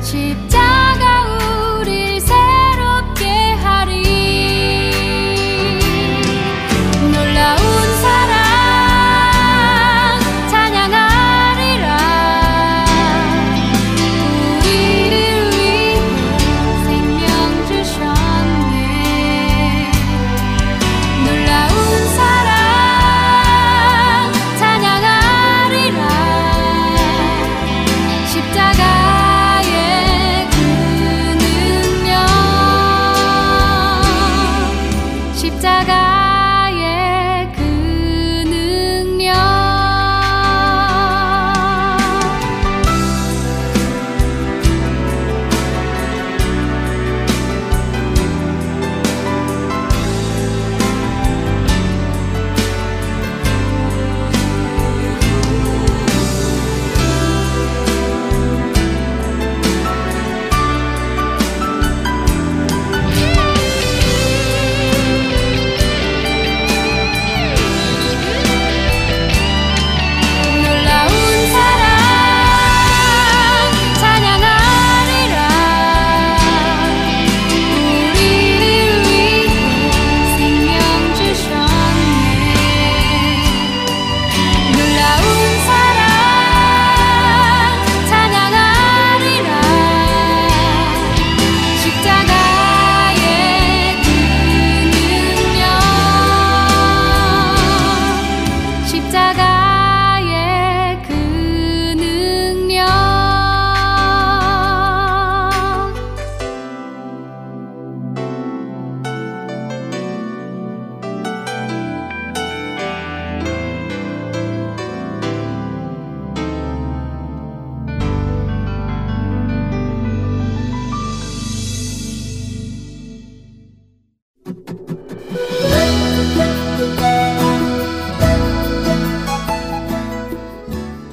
[0.07, 0.56] cheap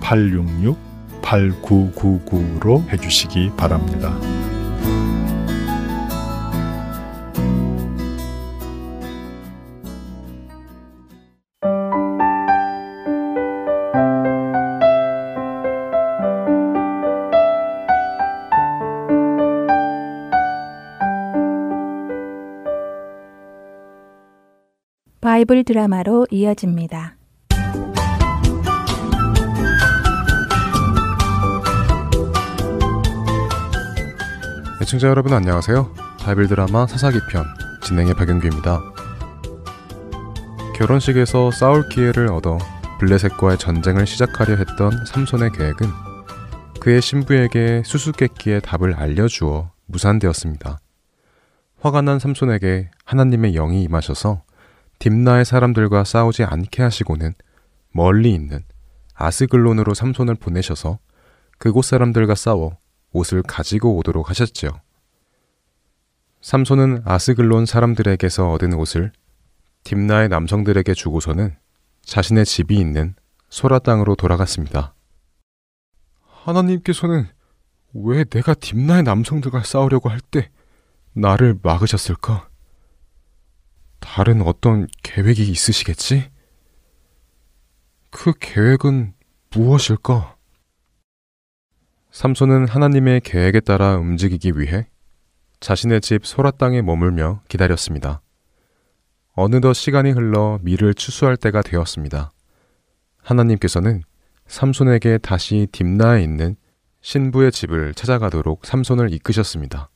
[0.00, 4.16] 602-866-8999로 해주시기 바랍니다.
[25.20, 27.19] 바이블 드라마로 이어집니다.
[34.90, 35.94] 애청자 여러분 안녕하세요.
[36.18, 37.44] 바이블 드라마 사사기 편
[37.80, 38.80] 진행의 박영규입니다.
[40.74, 42.58] 결혼식에서 싸울 기회를 얻어
[42.98, 45.86] 블레셋과의 전쟁을 시작하려 했던 삼손의 계획은
[46.80, 50.80] 그의 신부에게 수수께끼의 답을 알려주어 무산되었습니다.
[51.78, 54.42] 화가 난 삼손에게 하나님의 영이 임하셔서
[54.98, 57.34] 딥나의 사람들과 싸우지 않게 하시고는
[57.92, 58.64] 멀리 있는
[59.14, 60.98] 아스글론으로 삼손을 보내셔서
[61.58, 62.79] 그곳 사람들과 싸워
[63.12, 64.70] 옷을 가지고 오도록 하셨지요.
[66.40, 69.12] 삼손은 아스글론 사람들에게서 얻은 옷을
[69.84, 71.56] 딥나의 남성들에게 주고서는
[72.02, 73.14] 자신의 집이 있는
[73.50, 74.94] 소라 땅으로 돌아갔습니다.
[76.44, 77.28] 하나님께서는
[77.92, 80.50] 왜 내가 딥나의 남성들과 싸우려고 할 때
[81.12, 82.48] 나를 막으셨을까?
[83.98, 86.30] 다른 어떤 계획이 있으시겠지?
[88.10, 89.14] 그 계획은
[89.50, 90.36] 무엇일까?
[92.10, 94.88] 삼손은 하나님의 계획에 따라 움직이기 위해
[95.60, 98.20] 자신의 집 소라 땅에 머물며 기다렸습니다.
[99.32, 102.32] 어느덧 시간이 흘러 밀을 추수할 때가 되었습니다.
[103.22, 104.02] 하나님께서는
[104.46, 106.56] 삼손에게 다시 딥나에 있는
[107.00, 109.88] 신부의 집을 찾아가도록 삼손을 이끄셨습니다.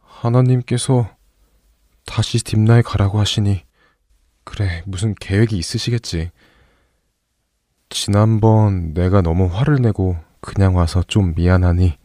[0.00, 1.14] 하나님께서
[2.06, 3.62] 다시 딥나에 가라고 하시니
[4.44, 6.30] 그래 무슨 계획이 있으시겠지.
[7.90, 11.98] 지난번 내가 너무 화를 내고 그냥 와서 좀 미안하니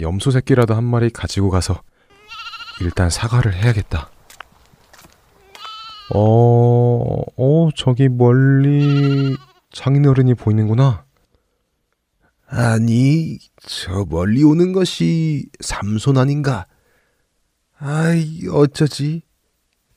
[0.00, 1.82] 염소 새끼라도 한 마리 가지고 가서
[2.80, 4.10] 일단 사과를 해야겠다.
[6.14, 9.36] 어, 어, 저기 멀리
[9.72, 11.04] 장인어른이 보이는구나.
[12.46, 16.66] 아니, 저 멀리 오는 것이 삼손 아닌가?
[17.78, 19.22] 아이, 어쩌지?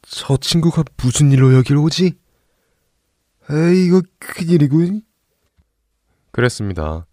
[0.01, 2.17] 저 친구가 무슨 일로 여길 오지?
[3.49, 5.03] 에이, 이거 큰일이군.
[6.31, 7.05] 그랬습니다.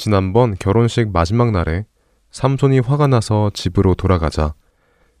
[0.00, 1.84] 지난번 결혼식 마지막 날에
[2.30, 4.54] 삼손이 화가 나서 집으로 돌아가자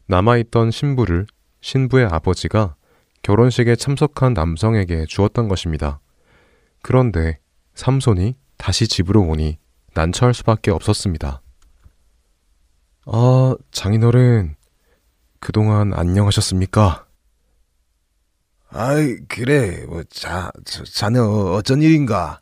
[0.06, 1.26] 남아있던 신부를
[1.60, 2.76] 신부의 아버지가
[3.20, 6.00] 결혼식에 참석한 남성에게 주었던 것입니다.
[6.80, 7.40] 그런데
[7.74, 9.58] 삼손이 다시 집으로 오니
[9.92, 11.42] 난처할 수밖에 없었습니다.
[13.04, 14.56] 아, 장인어른,
[15.40, 17.06] 그동안 안녕하셨습니까?
[18.70, 22.40] 아이, 그래, 뭐, 자, 자 자네 어쩐 일인가?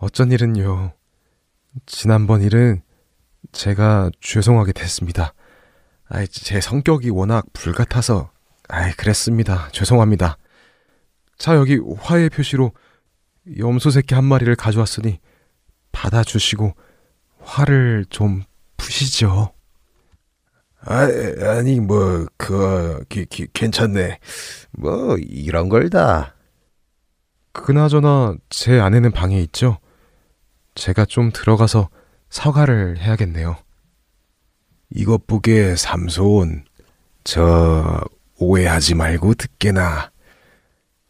[0.00, 0.94] 어쩐 일은요.
[1.84, 2.80] 지난번 일은
[3.52, 5.34] 제가 죄송하게 됐습니다.
[6.08, 8.30] 아이, 제 성격이 워낙 불같아서,
[8.68, 9.68] 아이, 그랬습니다.
[9.72, 10.38] 죄송합니다.
[11.36, 12.72] 자, 여기 화해 표시로
[13.58, 15.20] 염소 새끼 한 마리를 가져왔으니
[15.92, 16.72] 받아주시고
[17.42, 18.42] 화를 좀
[18.78, 19.52] 푸시죠.
[20.80, 21.06] 아,
[21.42, 24.18] 아니, 뭐, 그, 기, 기, 괜찮네.
[24.70, 26.34] 뭐, 이런 걸 다.
[27.52, 29.76] 그나저나 제 아내는 방에 있죠?
[30.80, 31.90] 제가 좀 들어가서
[32.30, 33.58] 사과를 해야겠네요.
[34.88, 36.64] 이것 보게 삼손,
[37.22, 38.00] 저
[38.38, 40.10] 오해하지 말고 듣게나.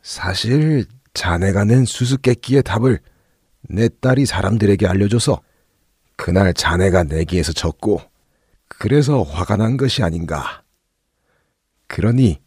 [0.02, 2.98] 사실 자네가 낸 수수께끼의 답을
[3.62, 5.40] 내 딸이 사람들에게 알려줘서
[6.16, 8.00] 그날 자네가 내기에서 졌고
[8.66, 10.64] 그래서 화가 난 것이 아닌가.
[11.86, 12.42] 그러니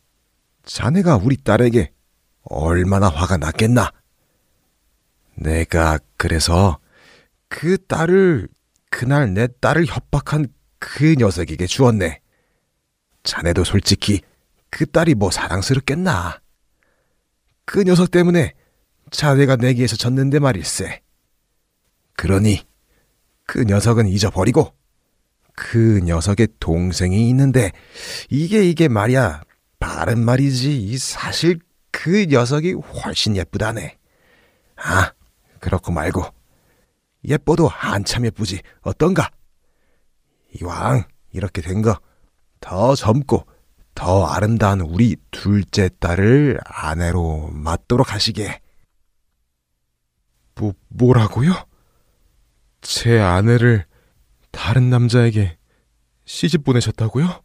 [0.66, 1.94] 자네가 우리 딸에게
[2.44, 3.94] 얼마나 화가 났겠나.
[5.36, 6.80] 내가 그래서
[7.56, 8.48] 그 딸을
[8.90, 10.48] 그날 내 딸을 협박한
[10.80, 12.20] 그 녀석에게 주었네.
[13.22, 14.22] 자네도 솔직히
[14.72, 16.42] 그 딸이 뭐 사랑스럽겠나.
[17.66, 18.56] 그 녀석 때문에
[19.12, 21.04] 자네가 내기에서 졌는데 말일세.
[22.18, 22.66] 그러니
[23.46, 24.74] 그 녀석은 잊어버리고
[25.56, 27.72] 그 녀석의 동생이 있는데
[28.32, 29.44] 이게 이게 말이야
[29.80, 31.60] 바른 말이지 이 사실
[31.92, 34.00] 그 녀석이 훨씬 예쁘다네.
[34.78, 35.14] 아,
[35.60, 36.26] 그렇고 말고
[37.26, 39.30] 예뻐도 한참 예쁘지 어떤가?
[40.62, 42.00] 이왕 이렇게 된 거
[42.64, 43.46] 더 젊고
[43.94, 48.62] 더 아름다운 우리 둘째 딸을 아내로 맞도록 하시게.
[50.56, 51.52] 뭐, 뭐라고요?
[52.80, 53.86] 제 아내를
[54.52, 55.58] 다른 남자에게
[56.24, 57.44] 시집 보내셨다고요?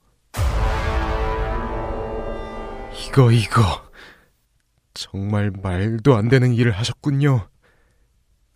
[3.08, 3.60] 이거, 이거.
[4.94, 7.48] 정말 말도 안 되는 일을 하셨군요.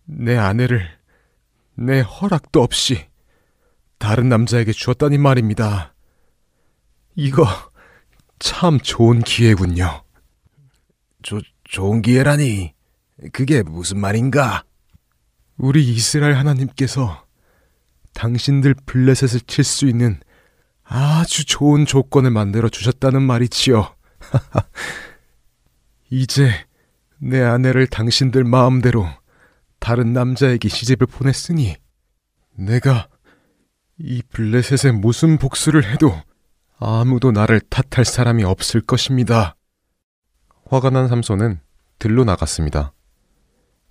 [0.05, 0.87] 내 아내를
[1.75, 3.07] 내 허락도 없이
[3.97, 5.93] 다른 남자에게 주었다니 말입니다.
[7.15, 7.47] 이거
[8.39, 10.03] 참 좋은 기회군요.
[11.21, 12.73] 조, 좋은 기회라니.
[13.31, 14.63] 그게 무슨 말인가?
[15.57, 17.25] 우리 이스라엘 하나님께서
[18.13, 20.19] 당신들 블레셋을 칠 수 있는
[20.83, 23.95] 아주 좋은 조건을 만들어 주셨다는 말이지요.
[26.09, 26.51] 이제
[27.17, 29.07] 내 아내를 당신들 마음대로
[29.83, 31.75] 다른 남자에게 시집을 보냈으니
[32.55, 33.09] 내가
[33.99, 36.15] 이 블레셋에 무슨 복수를 해도
[36.79, 39.57] 아무도 나를 탓할 사람이 없을 것입니다.
[40.69, 41.59] 화가 난 삼손은
[41.99, 42.93] 들로 나갔습니다.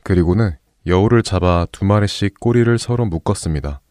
[0.03, 3.83] 그리고는 여우를 잡아 두 마리씩 꼬리를 서로 묶었습니다.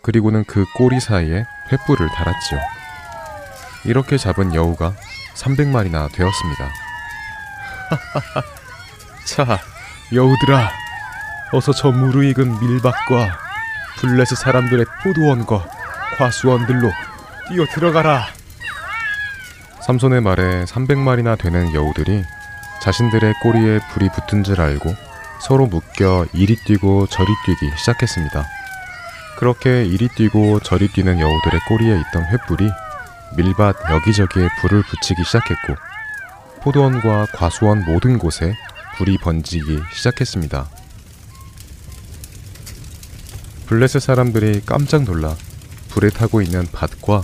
[0.00, 2.58] 그리고는 그 꼬리 사이에 횃불을 달았지요.
[3.84, 4.94] 이렇게 잡은 여우가
[5.34, 6.72] 300마리나 되었습니다.
[9.26, 9.58] 자,
[10.14, 10.87] 여우들아,
[11.50, 13.38] 어서 저 무르익은 밀밭과
[13.96, 15.66] 블레스 사람들의 포도원과
[16.18, 16.90] 과수원들로
[17.48, 18.26] 뛰어 들어가라.
[19.80, 22.22] 삼손의 말에 300마리나 되는 여우들이
[22.82, 24.94] 자신들의 꼬리에 불이 붙은 줄 알고
[25.40, 28.44] 서로 묶여 이리 뛰고 저리 뛰기 시작했습니다.
[29.38, 32.70] 그렇게 이리 뛰고 저리 뛰는 여우들의 꼬리에 있던 횃불이
[33.36, 35.76] 밀밭 여기저기에 불을 붙이기 시작했고
[36.60, 38.54] 포도원과 과수원 모든 곳에
[38.98, 40.77] 불이 번지기 시작했습니다.
[43.68, 45.36] 블레셋 사람들이 깜짝 놀라
[45.88, 47.22] 불에 타고 있는 밭과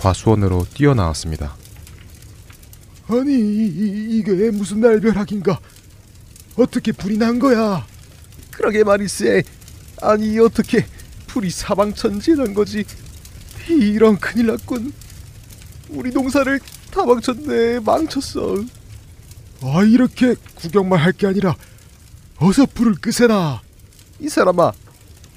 [0.00, 1.56] 과수원으로 뛰어나왔습니다.
[3.06, 5.60] 아니, 이, 게 무슨 날벼락인가?
[6.56, 7.86] 어떻게 불이 난 거야?
[8.50, 9.42] 그러게 말이세.
[10.02, 10.86] 아니, 어떻게
[11.28, 12.84] 불이 사방천지난 거지?
[13.68, 14.92] 이런 큰일 났군.
[15.90, 18.56] 우리 농사를 다 망쳤네, 망쳤어.
[19.62, 21.54] 아, 이렇게 구경만 할 게 아니라
[22.38, 23.62] 어서 불을 끄세나.
[24.20, 24.72] 이 사람아,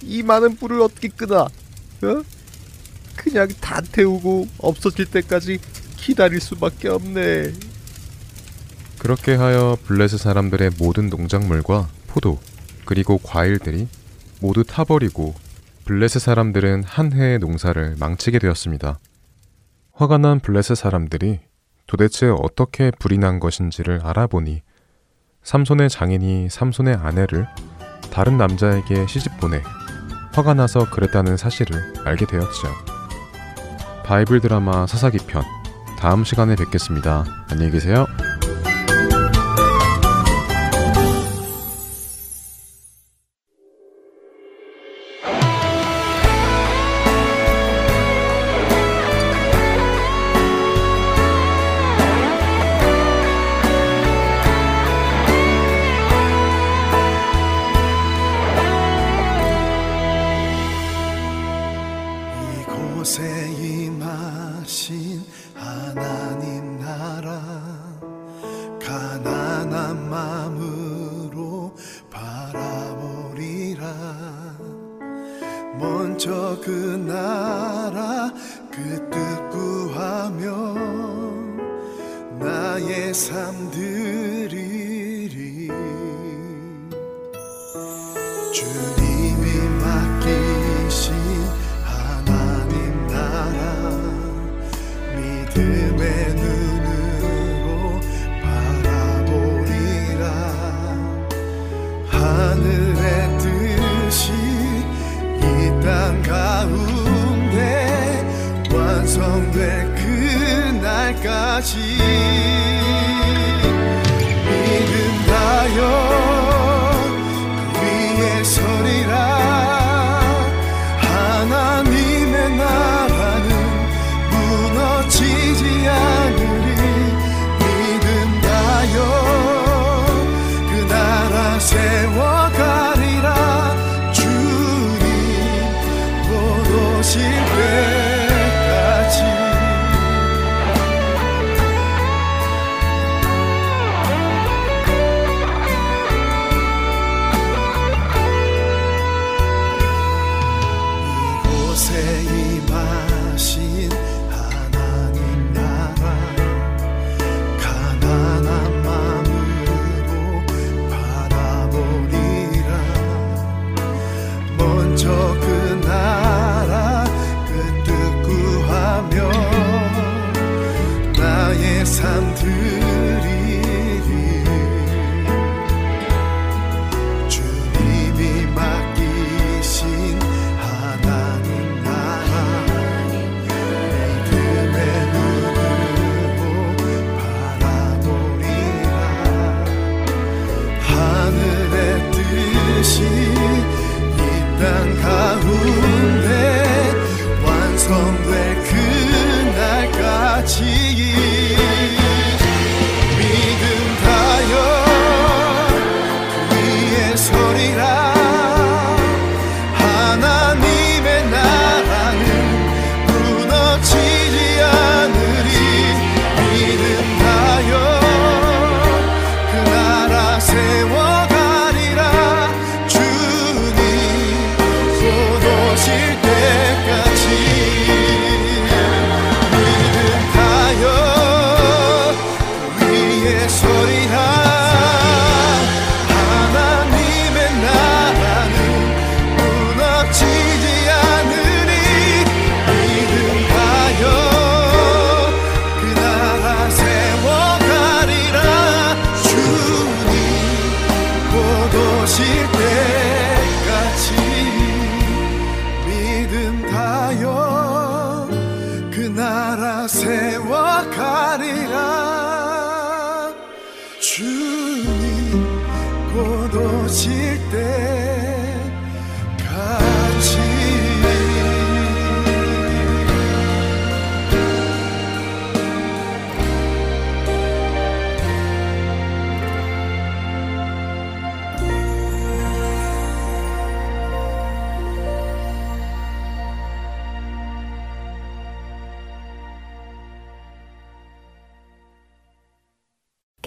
[0.01, 1.41] 이 많은 불을 어떻게 끄나?
[1.41, 2.23] 어?
[3.15, 5.59] 그냥 다 태우고 없어질 때까지
[5.97, 7.53] 기다릴 수밖에 없네.
[8.99, 12.39] 그렇게 하여 블레셋 사람들의 모든 농작물과 포도
[12.85, 13.87] 그리고 과일들이
[14.39, 15.35] 모두 타버리고
[15.85, 18.99] 블레셋 사람들은 한 해의 농사를 망치게 되었습니다.
[19.93, 21.39] 화가 난 블레셋 사람들이
[21.87, 24.61] 도대체 어떻게 불이 난 것인지를 알아보니
[25.43, 27.47] 삼손의 장인이 삼손의 아내를
[28.11, 29.61] 다른 남자에게 시집 보내
[30.37, 32.67] 화가 나서 그랬다는 사실을 알게 되었죠.
[34.05, 35.43] 바이블 드라마 사사기 편
[35.97, 37.25] 다음 시간에 뵙겠습니다.
[37.49, 38.05] 안녕히 계세요.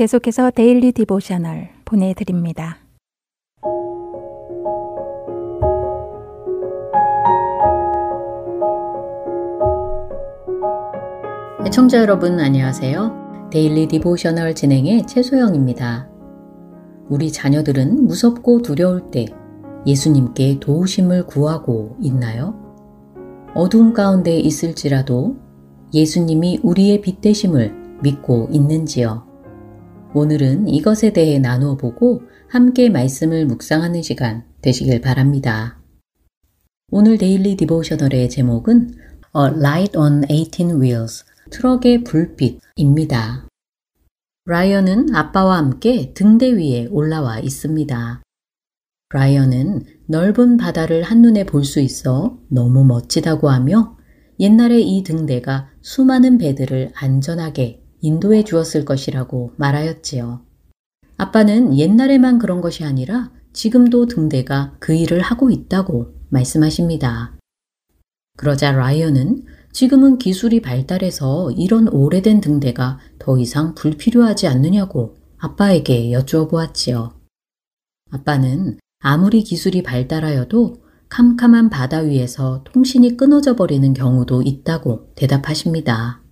[0.01, 2.79] 계속해서 Daily Devotional 보내드립니다.
[11.67, 13.51] 애청자 여러분 안녕하세요.
[13.53, 16.09] Daily Devotional 진행의 최소영입니다.
[17.11, 19.27] 우리 자녀들은 무섭고 두려울 때
[19.87, 22.55] 예수님께 도우심을 구하고 있나요?
[23.55, 25.37] 어두운 가운데 있을지라도
[25.93, 29.30] 예수님이 우리의 빛 되심을 믿고 있는지요?
[30.13, 35.81] 오늘은 이것에 대해 나누어 보고 함께 말씀을 묵상하는 시간 되시길 바랍니다.
[36.91, 38.91] 오늘 Daily Devotional의 제목은
[39.37, 43.47] A Light on 18 Wheels, 트럭의 불빛입니다.
[44.47, 48.23] 라이언은 아빠와 함께 등대 위에 올라와 있습니다.
[49.13, 53.97] 라이언은 넓은 바다를 한눈에 볼 수 있어 너무 멋지다고 하며
[54.41, 60.41] 옛날에 이 등대가 수많은 배들을 안전하게 인도해 주었을 것이라고 말하였지요.
[61.17, 67.37] 아빠는 옛날에만 그런 것이 아니라 지금도 등대가 그 일을 하고 있다고 말씀하십니다.
[68.37, 77.13] 그러자 라이언은 지금은 기술이 발달해서 이런 오래된 등대가 더 이상 불필요하지 않느냐고 아빠에게 여쭈어 보았지요.
[78.11, 86.23] 아빠는 아무리 기술이 발달하여도 캄캄한 바다 위에서 통신이 끊어져 버리는 경우도 있다고 대답하십니다.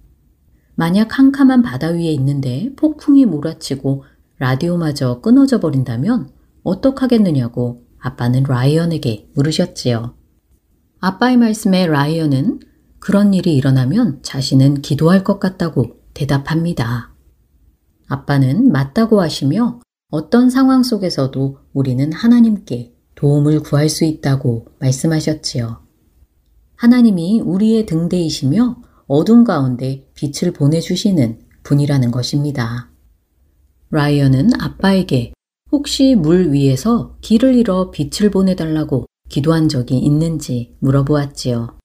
[0.78, 4.04] 만약 캄캄한 바다 위에 있는데 폭풍이 몰아치고
[4.38, 6.30] 라디오마저 끊어져 버린다면
[6.62, 10.14] 어떡하겠느냐고 아빠는 라이언에게 물으셨지요.
[11.00, 12.60] 아빠의 말씀에 라이언은
[13.00, 17.12] 그런 일이 일어나면 자신은 기도할 것 같다고 대답합니다.
[18.06, 19.80] 아빠는 맞다고 하시며
[20.12, 25.80] 어떤 상황 속에서도 우리는 하나님께 도움을 구할 수 있다고 말씀하셨지요.
[26.76, 28.76] 하나님이 우리의 등대이시며
[29.08, 32.90] 어둠 가운데 빛을 보내주시는 분이라는 것입니다.
[33.90, 35.32] 라이언은 아빠에게
[35.70, 41.78] 혹시 물 위에서 길을 잃어 빛을 보내달라고 기도한 적이 있는지 물어보았지요.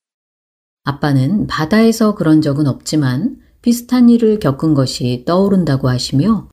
[0.85, 6.49] 아빠는 바다에서 그런 적은 없지만 비슷한 일을 겪은 것이 떠오른다고 하시며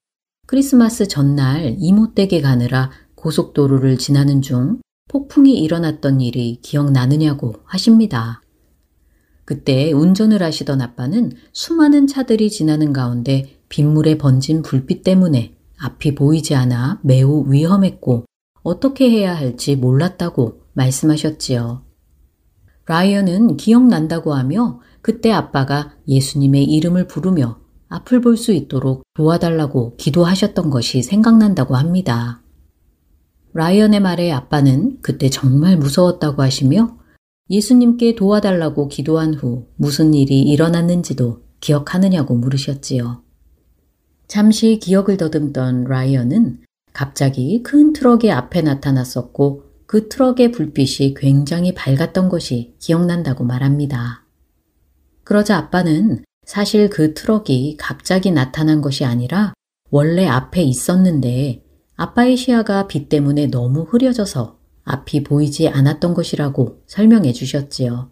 [0.46, 8.42] 크리스마스 전날 이모 댁에 가느라 고속도로를 지나는 중 폭풍이 일어났던 일이 기억나느냐고 하십니다.
[9.50, 17.00] 그때 운전을 하시던 아빠는 수많은 차들이 지나는 가운데 빗물에 번진 불빛 때문에 앞이 보이지 않아
[17.02, 18.26] 매우 위험했고
[18.62, 21.82] 어떻게 해야 할지 몰랐다고 말씀하셨지요.
[22.86, 31.02] 라이언은 기억난다고 하며 그때 아빠가 예수님의 이름을 부르며 앞을 볼 수 있도록 도와달라고 기도하셨던 것이
[31.02, 32.40] 생각난다고 합니다.
[33.54, 36.99] 라이언의 말에 아빠는 그때 정말 무서웠다고 하시며
[37.50, 43.24] 예수님께 도와달라고 기도한 후 무슨 일이 일어났는지도 기억하느냐고 물으셨지요.
[44.28, 46.60] 잠시 기억을 더듬던 라이언은
[46.92, 54.24] 갑자기 큰 트럭이 앞에 나타났었고 그 트럭의 불빛이 굉장히 밝았던 것이 기억난다고 말합니다.
[55.24, 59.52] 그러자 아빠는 사실 그 트럭이 갑자기 나타난 것이 아니라
[59.90, 61.64] 원래 앞에 있었는데
[61.96, 68.10] 아빠의 시야가 빛 때문에 너무 흐려져서 앞이 보이지 않았던 것이라고 설명해 주셨지요.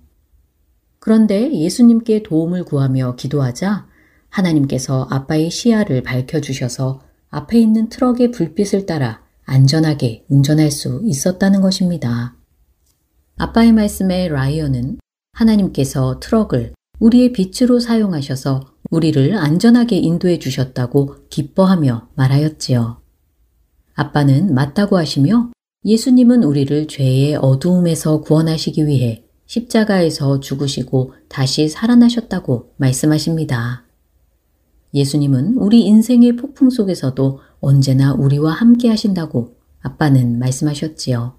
[0.98, 3.86] 그런데 예수님께 도움을 구하며 기도하자
[4.28, 7.00] 하나님께서 아빠의 시야를 밝혀주셔서
[7.30, 12.36] 앞에 있는 트럭의 불빛을 따라 안전하게 운전할 수 있었다는 것입니다.
[13.36, 14.98] 아빠의 말씀에 라이언은
[15.32, 23.00] 하나님께서 트럭을 우리의 빛으로 사용하셔서 우리를 안전하게 인도해 주셨다고 기뻐하며 말하였지요.
[23.94, 25.50] 아빠는 맞다고 하시며
[25.84, 33.84] 예수님은 우리를 죄의 어두움에서 구원하시기 위해 십자가에서 죽으시고 다시 살아나셨다고 말씀하십니다.
[34.92, 41.36] 예수님은 우리 인생의 폭풍 속에서도 언제나 우리와 함께 하신다고 아빠는 말씀하셨지요.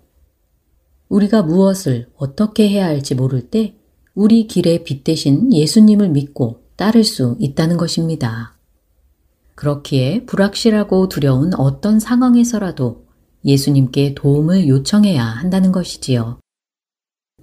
[1.09, 3.75] 우리가 무엇을 어떻게 해야 할지 모를 때
[4.15, 8.57] 우리 길의 빛 대신 예수님을 믿고 따를 수 있다는 것입니다.
[9.55, 13.08] 그렇기에 불확실하고 두려운 어떤 상황에서라도
[13.45, 16.39] 예수님께 도움을 요청해야 한다는 것이지요.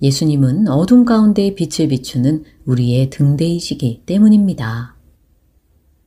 [0.02, 4.96] 예수님은 어둠 가운데 빛을 비추는 우리의 등대이시기 때문입니다.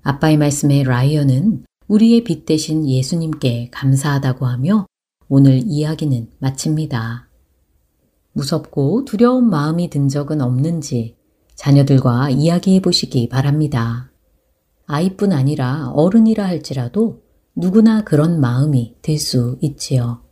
[0.04, 4.86] 아빠의 말씀에 라이언은 우리의 빛 대신 예수님께 감사하다고 하며
[5.28, 7.28] 오늘 이야기는 마칩니다.
[8.34, 11.16] 무섭고 두려운 마음이 든 적은 없는지
[11.56, 14.12] 자녀들과 이야기해 보시기 바랍니다.
[14.86, 17.22] 아이뿐 아니라 어른이라 할지라도
[17.60, 20.24] 누구나 그런 마음이 들 수 있지요.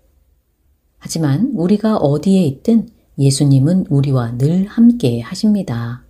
[0.97, 2.87] 하지만 우리가 어디에 있든
[3.19, 6.05] 예수님은 우리와 늘 함께 하십니다.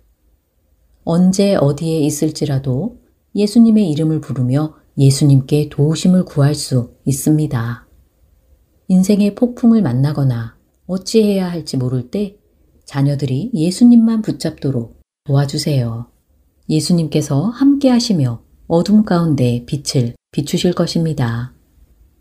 [1.02, 3.00] 언제 어디에 있을지라도
[3.34, 7.88] 예수님의 이름을 부르며 예수님께 도우심을 구할 수 있습니다.
[8.86, 10.56] 인생의 폭풍을 만나거나
[10.86, 12.36] 어찌해야 할지 모를 때
[12.84, 16.06] 자녀들이 예수님만 붙잡도록 도와주세요.
[16.68, 21.54] 예수님께서 함께 하시며 어둠 가운데 빛을 비추실 것입니다.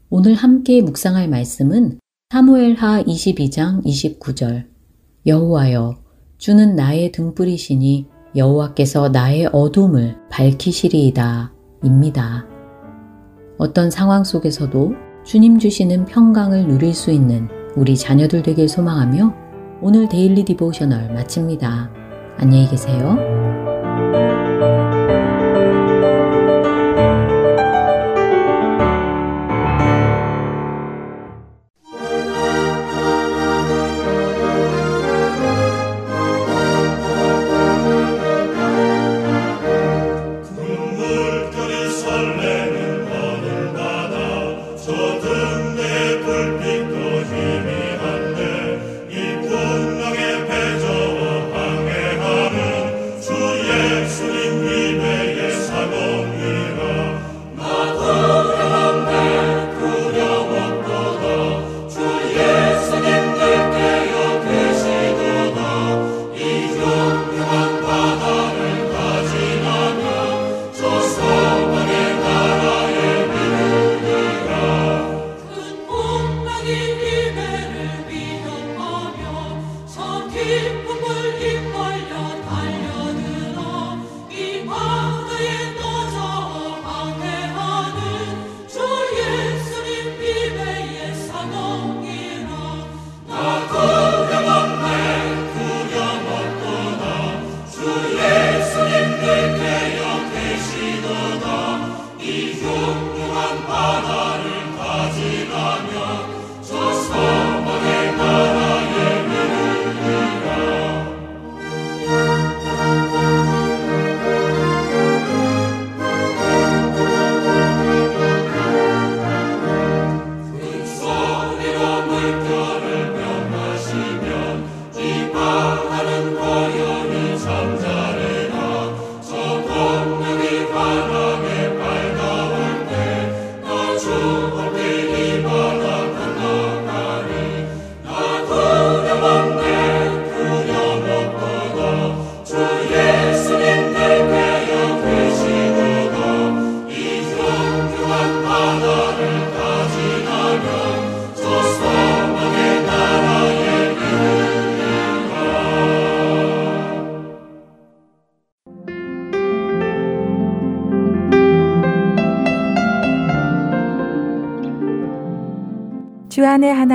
[0.09, 1.99] 오늘 함께 묵상할 말씀은
[2.31, 4.65] 사무엘하 22장 29절
[5.25, 5.97] 여호와여
[6.37, 12.47] 주는 나의 등불이시니 여호와께서 나의 어둠을 밝히시리이다 입니다.
[13.57, 14.93] 어떤 상황 속에서도
[15.25, 19.35] 주님 주시는 평강을 누릴 수 있는 우리 자녀들 되길 소망하며
[19.81, 21.91] 오늘 Daily Devotional 마칩니다.
[22.37, 23.66] 안녕히 계세요.